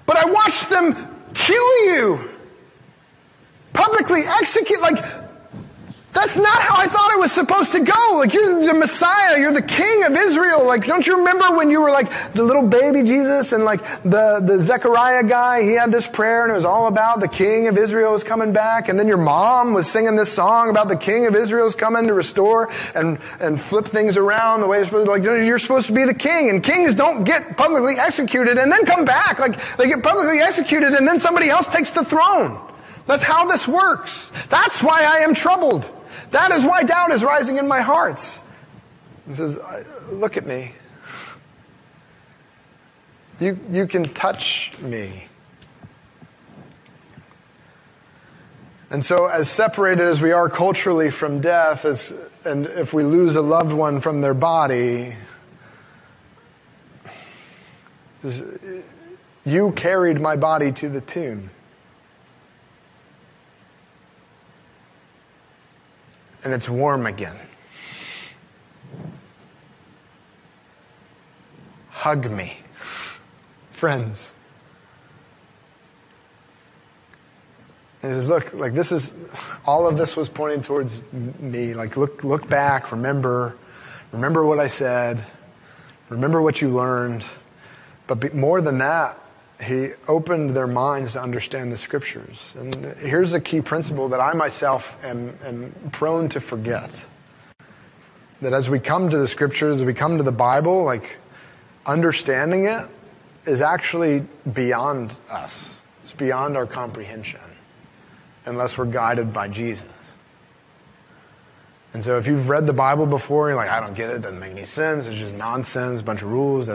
But 0.07 0.17
I 0.17 0.25
watched 0.31 0.71
them 0.71 1.09
kill 1.35 1.85
you 1.85 2.30
publicly 3.73 4.23
execute. 4.23 4.81
Like, 4.81 5.03
that's 6.13 6.37
not 6.37 6.61
how 6.61 6.77
I 6.77 6.87
thought 6.87 7.13
it 7.13 7.21
was 7.21 7.31
supposed 7.31 7.71
to 7.73 7.81
go. 7.81 8.17
Like, 8.17 8.35
you're 8.35 8.67
the 8.67 8.75
Messiah. 8.75 9.39
You're 9.39 9.53
the 9.53 9.63
King 9.63 10.03
of 10.05 10.17
Israel. 10.17 10.67
Like, 10.67 10.85
don't 10.85 11.07
you 11.07 11.19
remember 11.19 11.57
when 11.57 11.71
you 11.71 11.81
were 11.81 11.93
like 11.93 12.35
the 12.35 12.43
little 12.43 12.67
baby 12.67 13.05
Jesus 13.05 13.53
and 13.53 13.65
like 13.65 13.81
the, 14.03 14.43
the 14.45 14.59
Zechariah 14.59 15.23
guy? 15.23 15.63
He 15.63 15.73
had 15.73 15.93
this 15.93 16.09
prayer 16.09 16.43
and 16.43 16.51
it 16.51 16.57
was 16.57 16.65
all 16.65 16.89
about 16.89 17.21
the 17.21 17.29
King 17.29 17.69
of 17.69 17.79
Israel 17.79 18.15
is 18.15 18.25
coming 18.25 18.53
back. 18.53 18.89
And 18.89 18.99
then 18.99 19.07
your 19.07 19.19
mom 19.19 19.73
was 19.73 19.89
singing 19.89 20.17
this 20.17 20.33
song 20.33 20.69
about 20.69 20.89
the 20.89 20.97
King 20.97 21.27
of 21.27 21.37
Israel 21.37 21.69
is 21.69 21.77
coming 21.77 22.09
to 22.09 22.15
restore 22.15 22.73
and, 22.97 23.21
and 23.39 23.61
flip 23.61 23.87
things 23.87 24.17
around 24.17 24.63
the 24.63 24.67
way 24.67 24.79
it's 24.81 24.89
supposed 24.89 25.07
to. 25.07 25.13
Like, 25.13 25.23
you're 25.23 25.61
supposed 25.61 25.87
to 25.87 25.93
be 25.93 26.05
the 26.05 26.15
king. 26.15 26.51
And 26.51 26.61
kings 26.63 26.93
don't 26.93 27.23
get 27.23 27.57
publicly 27.57 28.01
executed 28.01 28.59
and 28.59 28.73
then 28.73 28.85
come 28.85 29.05
back. 29.05 29.39
Like, 29.39 29.77
they 29.77 29.87
get 29.87 30.03
publicly 30.03 30.41
executed 30.41 30.93
and 30.93 31.07
then 31.07 31.21
somebody 31.21 31.51
else 31.51 31.69
takes 31.69 31.93
the 31.93 32.05
throne. 32.05 32.61
That's 33.07 33.23
how 33.23 33.47
this 33.47 33.67
works. 33.67 34.31
That's 34.49 34.83
why 34.83 35.05
I 35.05 35.19
am 35.19 35.35
troubled. 35.35 35.89
That 36.31 36.53
is 36.53 36.65
why 36.65 36.85
doubt 36.85 37.13
is 37.13 37.25
rising 37.25 37.57
in 37.57 37.67
my 37.67 37.81
heart. 37.81 38.21
He 39.27 39.35
says, 39.35 39.59
Look 40.11 40.37
at 40.37 40.47
me. 40.47 40.73
You, 43.41 43.59
you 43.71 43.87
can 43.87 44.05
touch 44.13 44.79
me. 44.83 45.27
And 48.91 49.05
so, 49.05 49.27
as 49.27 49.49
separated 49.49 50.03
as 50.03 50.21
we 50.21 50.33
are 50.33 50.49
culturally 50.49 51.11
from 51.11 51.41
death, 51.41 51.85
as, 51.85 52.13
and 52.45 52.67
if 52.67 52.93
we 52.93 53.05
lose 53.05 53.37
a 53.37 53.41
loved 53.41 53.73
one 53.73 54.01
from 54.01 54.21
their 54.21 54.35
body, 54.35 55.15
you 59.45 59.73
carried 59.73 60.21
my 60.21 60.37
body 60.37 60.73
to 60.73 60.89
the 60.89 61.01
tomb. 61.01 61.51
And 66.45 66.53
it's 66.53 66.69
warm 66.69 67.07
again. 67.07 67.37
Hug 71.91 72.31
me, 72.31 72.57
friends. 73.73 74.33
And 78.03 78.13
he 78.13 78.19
says, 78.19 78.27
look, 78.27 78.55
like 78.55 78.73
this 78.73 78.93
is, 78.93 79.15
all 79.67 79.87
of 79.87 79.99
this 79.99 80.17
was 80.17 80.29
pointing 80.29 80.63
towards 80.63 81.03
me. 81.13 81.75
Like 81.75 81.99
look, 81.99 82.25
look 82.25 82.49
back, 82.49 82.93
remember, 82.93 83.57
remember 84.13 84.45
what 84.47 84.59
I 84.59 84.69
said, 84.69 85.25
remember 86.09 86.41
what 86.41 86.63
you 86.63 86.71
learned. 86.71 87.25
But 88.07 88.35
more 88.35 88.63
than 88.63 88.79
that, 88.79 89.19
he 89.63 89.91
opened 90.09 90.57
their 90.57 90.67
minds 90.67 91.13
to 91.13 91.23
understand 91.23 91.73
the 91.73 91.77
scriptures. 91.77 92.53
And 92.59 92.97
here's 92.99 93.33
a 93.33 93.41
key 93.41 93.61
principle 93.61 94.09
that 94.11 94.21
I 94.21 94.33
myself 94.33 94.97
am, 95.05 95.39
am 95.45 95.75
prone 95.93 96.29
to 96.31 96.41
forget. 96.41 97.05
That 98.41 98.53
as 98.53 98.71
we 98.71 98.79
come 98.79 99.11
to 99.11 99.19
the 99.19 99.29
scriptures, 99.29 99.81
as 99.81 99.85
we 99.85 99.95
come 99.95 100.17
to 100.17 100.23
the 100.23 100.33
Bible, 100.33 100.85
like 100.85 101.19
understanding 101.85 102.67
it 102.67 102.89
is 103.47 103.61
actually 103.61 104.25
beyond 104.53 105.15
us. 105.29 105.81
It's 106.05 106.13
beyond 106.13 106.57
our 106.57 106.67
comprehension 106.67 107.41
unless 108.47 108.79
we're 108.79 108.87
guided 108.87 109.33
by 109.33 109.49
Jesus. 109.49 109.87
And 111.93 112.05
so 112.05 112.19
if 112.19 112.27
you've 112.27 112.49
read 112.49 112.67
the 112.67 112.73
Bible 112.73 113.05
before, 113.05 113.49
you're 113.49 113.57
like, 113.57 113.69
I 113.69 113.81
don't 113.81 113.95
get 113.95 114.11
it, 114.11 114.17
it 114.17 114.23
doesn't 114.23 114.39
make 114.39 114.53
any 114.53 114.65
sense, 114.65 115.07
it's 115.07 115.19
just 115.19 115.35
nonsense, 115.35 116.03
bunch 116.03 116.23
of 116.23 116.31
rules. 116.31 116.69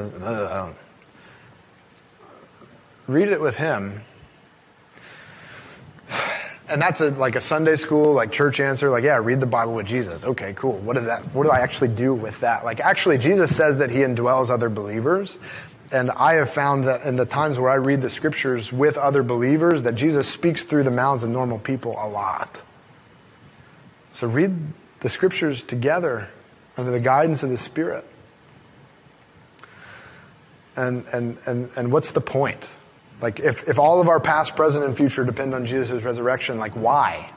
Read 3.07 3.29
it 3.29 3.39
with 3.39 3.55
him. 3.55 4.01
And 6.67 6.81
that's 6.81 6.99
a, 6.99 7.11
like 7.11 7.35
a 7.35 7.41
Sunday 7.41 7.75
school, 7.75 8.13
like 8.13 8.31
church 8.31 8.59
answer, 8.59 8.89
like, 8.89 9.03
yeah, 9.03 9.17
read 9.17 9.39
the 9.39 9.45
Bible 9.45 9.75
with 9.75 9.85
Jesus. 9.85 10.23
Okay, 10.23 10.53
cool. 10.53 10.77
What 10.79 10.97
is 10.97 11.05
that? 11.05 11.21
What 11.35 11.43
do 11.43 11.51
I 11.51 11.59
actually 11.59 11.89
do 11.89 12.13
with 12.13 12.39
that? 12.39 12.65
Like, 12.65 12.79
actually, 12.79 13.19
Jesus 13.19 13.55
says 13.55 13.77
that 13.77 13.91
he 13.91 13.99
indwells 13.99 14.49
other 14.49 14.69
believers. 14.69 15.37
And 15.91 16.09
I 16.09 16.33
have 16.33 16.49
found 16.49 16.85
that 16.85 17.03
in 17.03 17.15
the 17.15 17.25
times 17.25 17.59
where 17.59 17.69
I 17.69 17.75
read 17.75 18.01
the 18.01 18.09
scriptures 18.09 18.71
with 18.71 18.97
other 18.97 19.21
believers, 19.21 19.83
that 19.83 19.93
Jesus 19.93 20.27
speaks 20.27 20.63
through 20.63 20.83
the 20.83 20.91
mouths 20.91 21.21
of 21.21 21.29
normal 21.29 21.59
people 21.59 21.91
a 21.91 22.09
lot. 22.09 22.61
So 24.11 24.27
read 24.27 24.55
the 25.01 25.09
scriptures 25.09 25.61
together 25.61 26.29
under 26.77 26.89
the 26.89 26.99
guidance 26.99 27.43
of 27.43 27.51
the 27.51 27.57
Spirit. 27.57 28.03
And, 30.75 31.05
and, 31.13 31.37
and, 31.45 31.69
and 31.75 31.91
what's 31.91 32.11
the 32.11 32.21
point? 32.21 32.67
Like, 33.21 33.39
if, 33.39 33.67
if 33.67 33.79
all 33.79 34.01
of 34.01 34.09
our 34.09 34.19
past, 34.19 34.55
present, 34.55 34.85
and 34.85 34.95
future 34.95 35.23
depend 35.23 35.53
on 35.53 35.65
Jesus' 35.65 36.03
resurrection, 36.03 36.59
like, 36.59 36.73
why? 36.73 37.31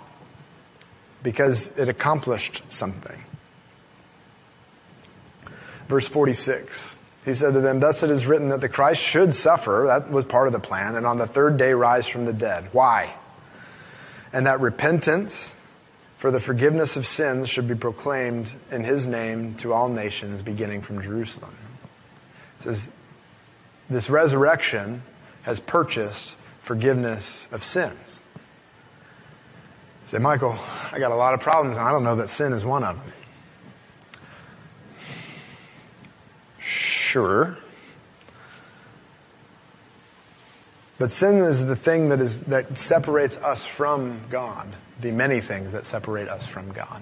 Because 1.23 1.77
it 1.79 1.89
accomplished 1.89 2.63
something. 2.69 3.25
Verse 5.89 6.09
46. 6.09 6.97
He 7.25 7.35
said 7.35 7.55
to 7.55 7.61
them, 7.61 7.81
Thus 7.81 8.03
it 8.03 8.11
is 8.11 8.27
written 8.27 8.49
that 8.49 8.61
the 8.61 8.69
Christ 8.69 9.03
should 9.03 9.35
suffer, 9.35 9.85
that 9.87 10.11
was 10.11 10.25
part 10.25 10.47
of 10.47 10.53
the 10.53 10.61
plan, 10.61 10.97
and 10.97 11.07
on 11.07 11.19
the 11.19 11.27
third 11.27 11.59
day 11.59 11.73
rise 11.73 12.07
from 12.07 12.25
the 12.25 12.33
dead. 12.33 12.69
Why? 12.73 13.15
And 14.33 14.47
that 14.47 14.61
repentance 14.61 15.55
for 16.17 16.31
the 16.31 16.41
forgiveness 16.41 16.97
of 16.97 17.07
sins 17.07 17.49
should 17.49 17.69
be 17.69 17.75
proclaimed 17.75 18.51
in 18.71 18.83
his 18.83 19.07
name 19.07 19.55
to 19.57 19.73
all 19.73 19.89
nations, 19.89 20.43
beginning 20.43 20.81
from 20.81 21.01
Jerusalem. 21.03 21.55
It 22.59 22.65
says, 22.65 22.89
This 23.89 24.11
resurrection 24.11 25.03
has 25.49 25.61
purchased 25.61 26.35
forgiveness 26.61 27.49
of 27.53 27.65
sins. 27.65 28.21
You 30.05 30.11
say, 30.11 30.19
Michael, 30.19 30.59
I 30.93 30.99
got 30.99 31.11
a 31.11 31.15
lot 31.15 31.33
of 31.33 31.41
problems, 31.41 31.79
and 31.79 31.89
I 31.89 31.91
don't 31.91 32.05
know 32.05 32.17
that 32.17 32.29
sin 32.29 32.53
is 32.53 32.67
one 32.67 32.85
of 32.85 32.97
them. 32.97 33.13
Sure. 36.61 37.57
But 40.99 41.11
sin 41.11 41.37
is 41.37 41.65
the 41.65 41.77
thing 41.77 42.11
that, 42.11 42.21
is, 42.21 42.41
that 42.43 42.77
separates 42.77 43.39
us 43.39 43.65
from 43.65 44.21
God, 44.29 44.69
the 45.01 45.13
many 45.13 45.41
things 45.41 45.73
that 45.73 45.87
separate 45.87 46.29
us 46.29 46.47
from 46.47 46.73
God. 46.73 47.01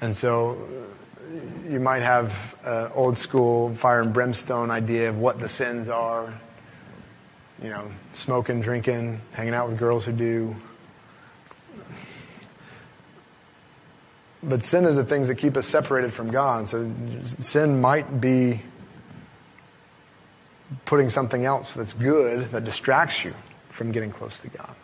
And 0.00 0.16
so 0.16 0.52
uh, 0.52 1.70
you 1.70 1.80
might 1.80 2.00
have 2.00 2.32
an 2.64 2.90
old 2.94 3.18
school 3.18 3.74
fire 3.74 4.00
and 4.00 4.10
brimstone 4.10 4.70
idea 4.70 5.10
of 5.10 5.18
what 5.18 5.38
the 5.38 5.50
sins 5.50 5.90
are. 5.90 6.32
You 7.62 7.68
know, 7.68 7.90
smoking, 8.14 8.60
drinking, 8.60 9.20
hanging 9.32 9.54
out 9.54 9.68
with 9.68 9.78
girls 9.78 10.06
who 10.06 10.12
do. 10.12 10.56
But 14.42 14.62
sin 14.64 14.86
is 14.86 14.96
the 14.96 15.04
things 15.04 15.28
that 15.28 15.34
keep 15.34 15.56
us 15.56 15.66
separated 15.66 16.14
from 16.14 16.30
God. 16.30 16.68
So 16.68 16.90
sin 17.40 17.80
might 17.80 18.20
be 18.20 18.62
putting 20.86 21.10
something 21.10 21.44
else 21.44 21.74
that's 21.74 21.92
good 21.92 22.50
that 22.52 22.64
distracts 22.64 23.24
you 23.24 23.34
from 23.68 23.92
getting 23.92 24.10
close 24.10 24.38
to 24.40 24.48
God. 24.48 24.74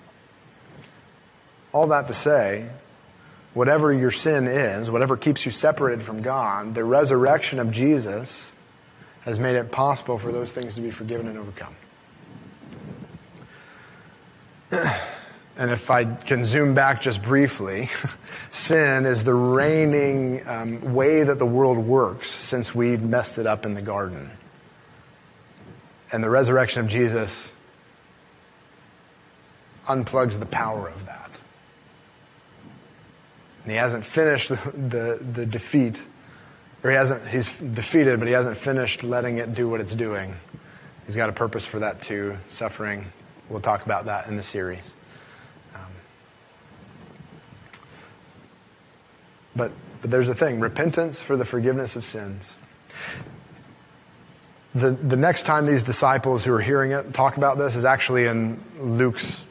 All 1.72 1.86
that 1.88 2.08
to 2.08 2.14
say, 2.14 2.68
whatever 3.54 3.92
your 3.92 4.10
sin 4.10 4.46
is, 4.46 4.90
whatever 4.90 5.16
keeps 5.16 5.46
you 5.46 5.52
separated 5.52 6.04
from 6.04 6.20
God, 6.20 6.74
the 6.74 6.84
resurrection 6.84 7.58
of 7.58 7.70
Jesus 7.70 8.52
has 9.22 9.38
made 9.38 9.56
it 9.56 9.72
possible 9.72 10.18
for 10.18 10.30
those 10.30 10.52
things 10.52 10.74
to 10.74 10.82
be 10.82 10.90
forgiven 10.90 11.26
and 11.26 11.38
overcome. 11.38 11.74
and 14.70 15.70
if 15.70 15.90
I 15.90 16.04
can 16.04 16.44
zoom 16.44 16.74
back 16.74 17.02
just 17.02 17.22
briefly, 17.22 17.90
sin 18.50 19.06
is 19.06 19.24
the 19.24 19.34
reigning 19.34 20.46
um, 20.46 20.94
way 20.94 21.22
that 21.22 21.38
the 21.38 21.46
world 21.46 21.78
works 21.78 22.30
since 22.30 22.74
we 22.74 22.96
messed 22.96 23.38
it 23.38 23.46
up 23.46 23.64
in 23.64 23.74
the 23.74 23.82
garden 23.82 24.30
and 26.12 26.22
the 26.22 26.30
resurrection 26.30 26.80
of 26.80 26.88
Jesus 26.88 27.52
unplugs 29.86 30.38
the 30.38 30.46
power 30.46 30.88
of 30.88 31.06
that. 31.06 31.30
And 33.64 33.72
he 33.72 33.78
hasn't 33.78 34.04
finished 34.04 34.48
the, 34.48 34.56
the, 34.72 35.24
the, 35.32 35.46
defeat, 35.46 36.00
or 36.82 36.90
he 36.90 36.96
hasn't, 36.96 37.26
he's 37.28 37.54
defeated, 37.56 38.18
but 38.18 38.28
he 38.28 38.34
hasn't 38.34 38.56
finished 38.56 39.02
letting 39.02 39.38
it 39.38 39.54
do 39.54 39.68
what 39.68 39.80
it's 39.80 39.94
doing. 39.94 40.34
He's 41.06 41.16
got 41.16 41.28
a 41.28 41.32
purpose 41.32 41.64
for 41.64 41.80
that 41.80 42.02
too, 42.02 42.38
suffering. 42.48 43.06
We'll 43.48 43.60
talk 43.60 43.84
about 43.84 44.06
that 44.06 44.26
in 44.26 44.36
the 44.36 44.42
series. 44.42 44.92
Um, 45.74 45.80
but, 49.54 49.72
but 50.00 50.10
there's 50.10 50.28
a 50.28 50.34
thing 50.34 50.60
repentance 50.60 51.22
for 51.22 51.36
the 51.36 51.44
forgiveness 51.44 51.96
of 51.96 52.04
sins 52.04 52.56
the, 54.76 54.90
the 54.90 55.16
next 55.16 55.46
time 55.46 55.64
these 55.64 55.82
disciples 55.82 56.44
who 56.44 56.52
are 56.52 56.60
hearing 56.60 56.92
it 56.92 57.14
talk 57.14 57.38
about 57.38 57.56
this 57.56 57.76
is 57.76 57.86
actually 57.86 58.26
in 58.26 58.62
Luke's 58.78 59.42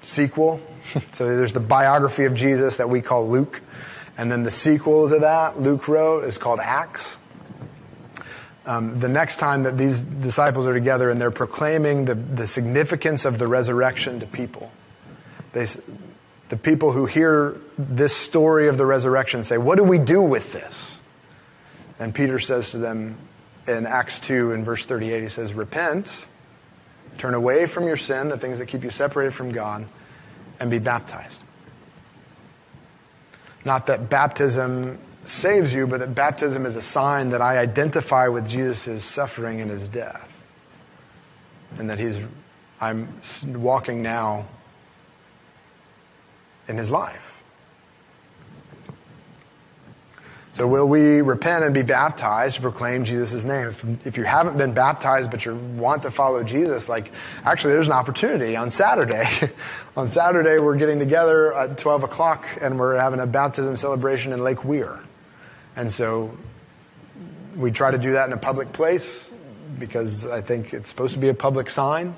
sequel. 0.00 0.58
so 1.12 1.36
there's 1.36 1.52
the 1.52 1.60
biography 1.60 2.24
of 2.24 2.34
Jesus 2.34 2.76
that 2.76 2.88
we 2.88 3.02
call 3.02 3.28
Luke. 3.28 3.60
And 4.16 4.32
then 4.32 4.42
the 4.42 4.50
sequel 4.50 5.08
to 5.10 5.18
that, 5.18 5.60
Luke 5.60 5.86
wrote, 5.86 6.24
is 6.24 6.38
called 6.38 6.60
Acts. 6.60 7.18
Um, 8.66 8.98
the 8.98 9.08
next 9.08 9.36
time 9.36 9.64
that 9.64 9.76
these 9.76 10.00
disciples 10.00 10.66
are 10.66 10.72
together 10.72 11.10
and 11.10 11.20
they're 11.20 11.30
proclaiming 11.30 12.06
the, 12.06 12.14
the 12.14 12.46
significance 12.46 13.24
of 13.24 13.38
the 13.38 13.46
resurrection 13.46 14.20
to 14.20 14.26
people, 14.26 14.70
they, 15.52 15.66
the 16.48 16.56
people 16.56 16.92
who 16.92 17.04
hear 17.06 17.56
this 17.76 18.16
story 18.16 18.68
of 18.68 18.78
the 18.78 18.86
resurrection 18.86 19.42
say, 19.42 19.58
What 19.58 19.76
do 19.76 19.84
we 19.84 19.98
do 19.98 20.22
with 20.22 20.52
this? 20.52 20.96
And 21.98 22.14
Peter 22.14 22.38
says 22.38 22.70
to 22.72 22.78
them, 22.78 23.16
in 23.66 23.86
Acts 23.86 24.20
2 24.20 24.52
in 24.52 24.64
verse 24.64 24.84
38, 24.84 25.22
he 25.22 25.28
says, 25.28 25.54
Repent, 25.54 26.12
turn 27.18 27.34
away 27.34 27.66
from 27.66 27.86
your 27.86 27.96
sin, 27.96 28.28
the 28.28 28.38
things 28.38 28.58
that 28.58 28.66
keep 28.66 28.82
you 28.82 28.90
separated 28.90 29.32
from 29.32 29.52
God, 29.52 29.86
and 30.60 30.70
be 30.70 30.78
baptized. 30.78 31.40
Not 33.64 33.86
that 33.86 34.10
baptism 34.10 34.98
saves 35.24 35.72
you, 35.72 35.86
but 35.86 36.00
that 36.00 36.14
baptism 36.14 36.66
is 36.66 36.76
a 36.76 36.82
sign 36.82 37.30
that 37.30 37.40
I 37.40 37.58
identify 37.58 38.28
with 38.28 38.48
Jesus' 38.48 39.04
suffering 39.04 39.60
and 39.60 39.70
his 39.70 39.88
death. 39.88 40.30
And 41.78 41.90
that 41.90 41.98
he's, 41.98 42.18
I'm 42.80 43.08
walking 43.44 44.02
now 44.02 44.46
in 46.68 46.76
his 46.76 46.90
life. 46.90 47.34
So 50.54 50.68
will 50.68 50.86
we 50.86 51.20
repent 51.20 51.64
and 51.64 51.74
be 51.74 51.82
baptized 51.82 52.56
to 52.56 52.62
proclaim 52.62 53.04
Jesus' 53.04 53.44
name? 53.44 53.68
If, 53.68 54.06
if, 54.06 54.16
you 54.16 54.22
haven't 54.22 54.56
been 54.56 54.72
baptized 54.72 55.32
but 55.32 55.44
you 55.44 55.56
want 55.56 56.02
to 56.02 56.12
follow 56.12 56.44
Jesus, 56.44 56.88
like 56.88 57.10
actually 57.44 57.72
there's 57.72 57.88
an 57.88 57.92
opportunity 57.92 58.54
on 58.54 58.70
Saturday. 58.70 59.28
on 59.96 60.06
Saturday 60.06 60.60
we're 60.60 60.76
getting 60.76 61.00
together 61.00 61.52
at 61.52 61.76
12 61.78 62.04
o'clock 62.04 62.46
and 62.60 62.78
we're 62.78 62.96
having 62.96 63.18
a 63.18 63.26
baptism 63.26 63.76
celebration 63.76 64.32
in 64.32 64.44
Lake 64.44 64.64
Weir. 64.64 65.00
And 65.76 65.90
so 65.90 66.36
we 67.56 67.70
try 67.70 67.90
to 67.90 67.98
do 67.98 68.12
that 68.12 68.26
in 68.26 68.32
a 68.32 68.38
public 68.38 68.72
place 68.72 69.30
because 69.78 70.26
I 70.26 70.40
think 70.40 70.72
it's 70.72 70.88
supposed 70.88 71.14
to 71.14 71.20
be 71.20 71.28
a 71.28 71.34
public 71.34 71.70
sign. 71.70 72.16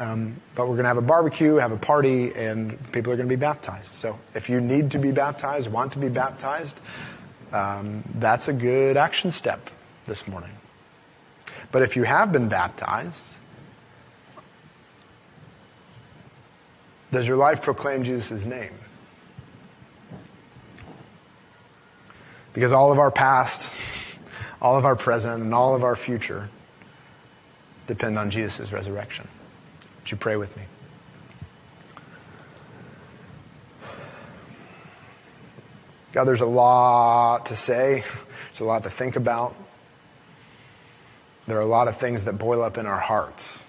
Um, 0.00 0.40
but 0.54 0.62
we're 0.62 0.74
going 0.74 0.84
to 0.84 0.88
have 0.88 0.96
a 0.96 1.02
barbecue, 1.02 1.54
have 1.56 1.70
a 1.72 1.76
party, 1.76 2.32
and 2.34 2.76
people 2.92 3.12
are 3.12 3.16
going 3.16 3.28
to 3.28 3.36
be 3.36 3.40
baptized. 3.40 3.94
So 3.94 4.18
if 4.34 4.48
you 4.48 4.60
need 4.60 4.90
to 4.92 4.98
be 4.98 5.12
baptized, 5.12 5.70
want 5.70 5.92
to 5.92 5.98
be 5.98 6.08
baptized, 6.08 6.76
um, 7.52 8.02
that's 8.16 8.48
a 8.48 8.52
good 8.52 8.96
action 8.96 9.30
step 9.30 9.70
this 10.06 10.26
morning. 10.26 10.50
But 11.70 11.82
if 11.82 11.94
you 11.94 12.02
have 12.02 12.32
been 12.32 12.48
baptized, 12.48 13.22
Does 17.14 17.28
your 17.28 17.36
life 17.36 17.62
proclaim 17.62 18.02
Jesus' 18.02 18.44
name? 18.44 18.72
Because 22.54 22.72
all 22.72 22.90
of 22.90 22.98
our 22.98 23.10
past, 23.10 24.18
all 24.62 24.78
of 24.78 24.86
our 24.86 24.96
present, 24.96 25.42
and 25.42 25.52
all 25.52 25.74
of 25.74 25.84
our 25.84 25.96
future 25.96 26.48
depend 27.86 28.18
on 28.18 28.30
Jesus' 28.30 28.72
resurrection. 28.72 29.28
Would 30.00 30.10
you 30.10 30.16
pray 30.16 30.36
with 30.36 30.56
me? 30.56 30.62
God, 36.12 36.24
there's 36.24 36.40
a 36.40 36.46
lot 36.46 37.46
to 37.46 37.56
say, 37.56 38.04
there's 38.46 38.60
a 38.60 38.64
lot 38.64 38.84
to 38.84 38.90
think 38.90 39.16
about. 39.16 39.56
There 41.48 41.58
are 41.58 41.62
a 41.62 41.66
lot 41.66 41.88
of 41.88 41.96
things 41.96 42.24
that 42.24 42.38
boil 42.38 42.62
up 42.62 42.78
in 42.78 42.86
our 42.86 43.00
hearts. 43.00 43.64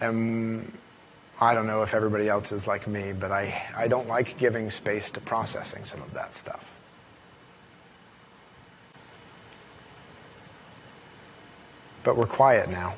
And 0.00 0.76
I 1.42 1.54
don't 1.54 1.66
know 1.66 1.82
if 1.82 1.92
everybody 1.92 2.28
else 2.28 2.52
is 2.52 2.66
like 2.66 2.86
me, 2.86 3.12
but 3.12 3.32
I, 3.32 3.62
I 3.76 3.88
don't 3.88 4.08
like 4.08 4.38
giving 4.38 4.70
space 4.70 5.10
to 5.12 5.20
processing 5.20 5.84
some 5.84 6.00
of 6.02 6.14
that 6.14 6.34
stuff. 6.34 6.70
But 12.04 12.16
we're 12.16 12.26
quiet 12.26 12.70
now. 12.70 12.94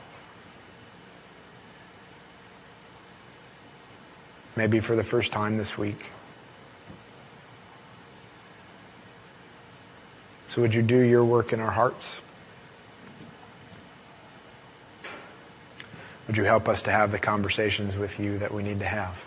maybe 4.57 4.81
for 4.81 4.97
the 4.97 5.03
first 5.03 5.33
time 5.33 5.57
this 5.57 5.77
week. 5.77 6.07
So, 10.49 10.63
would 10.63 10.75
you 10.75 10.83
do 10.83 10.99
your 10.99 11.25
work 11.25 11.53
in 11.53 11.61
our 11.61 11.71
hearts? 11.71 12.21
Would 16.27 16.39
you 16.39 16.45
help 16.45 16.69
us 16.69 16.83
to 16.83 16.91
have 16.91 17.13
the 17.13 17.19
conversations 17.19 17.97
with 17.97 18.19
you 18.19 18.39
that 18.39 18.53
we 18.53 18.63
need 18.63 18.79
to 18.79 18.87
have? 18.87 19.23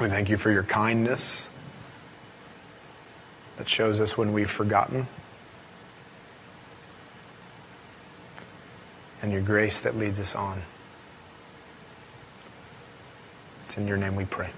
We 0.00 0.08
thank 0.08 0.30
you 0.30 0.38
for 0.38 0.50
your 0.50 0.62
kindness 0.62 1.50
that 3.60 3.68
shows 3.68 4.00
us 4.00 4.16
when 4.16 4.32
we've 4.32 4.50
forgotten, 4.50 5.06
and 9.20 9.30
your 9.30 9.42
grace 9.42 9.80
that 9.80 9.94
leads 9.94 10.18
us 10.18 10.34
on. 10.34 10.62
It's 13.66 13.76
in 13.76 13.86
your 13.86 13.98
name 13.98 14.16
we 14.16 14.24
pray. 14.24 14.48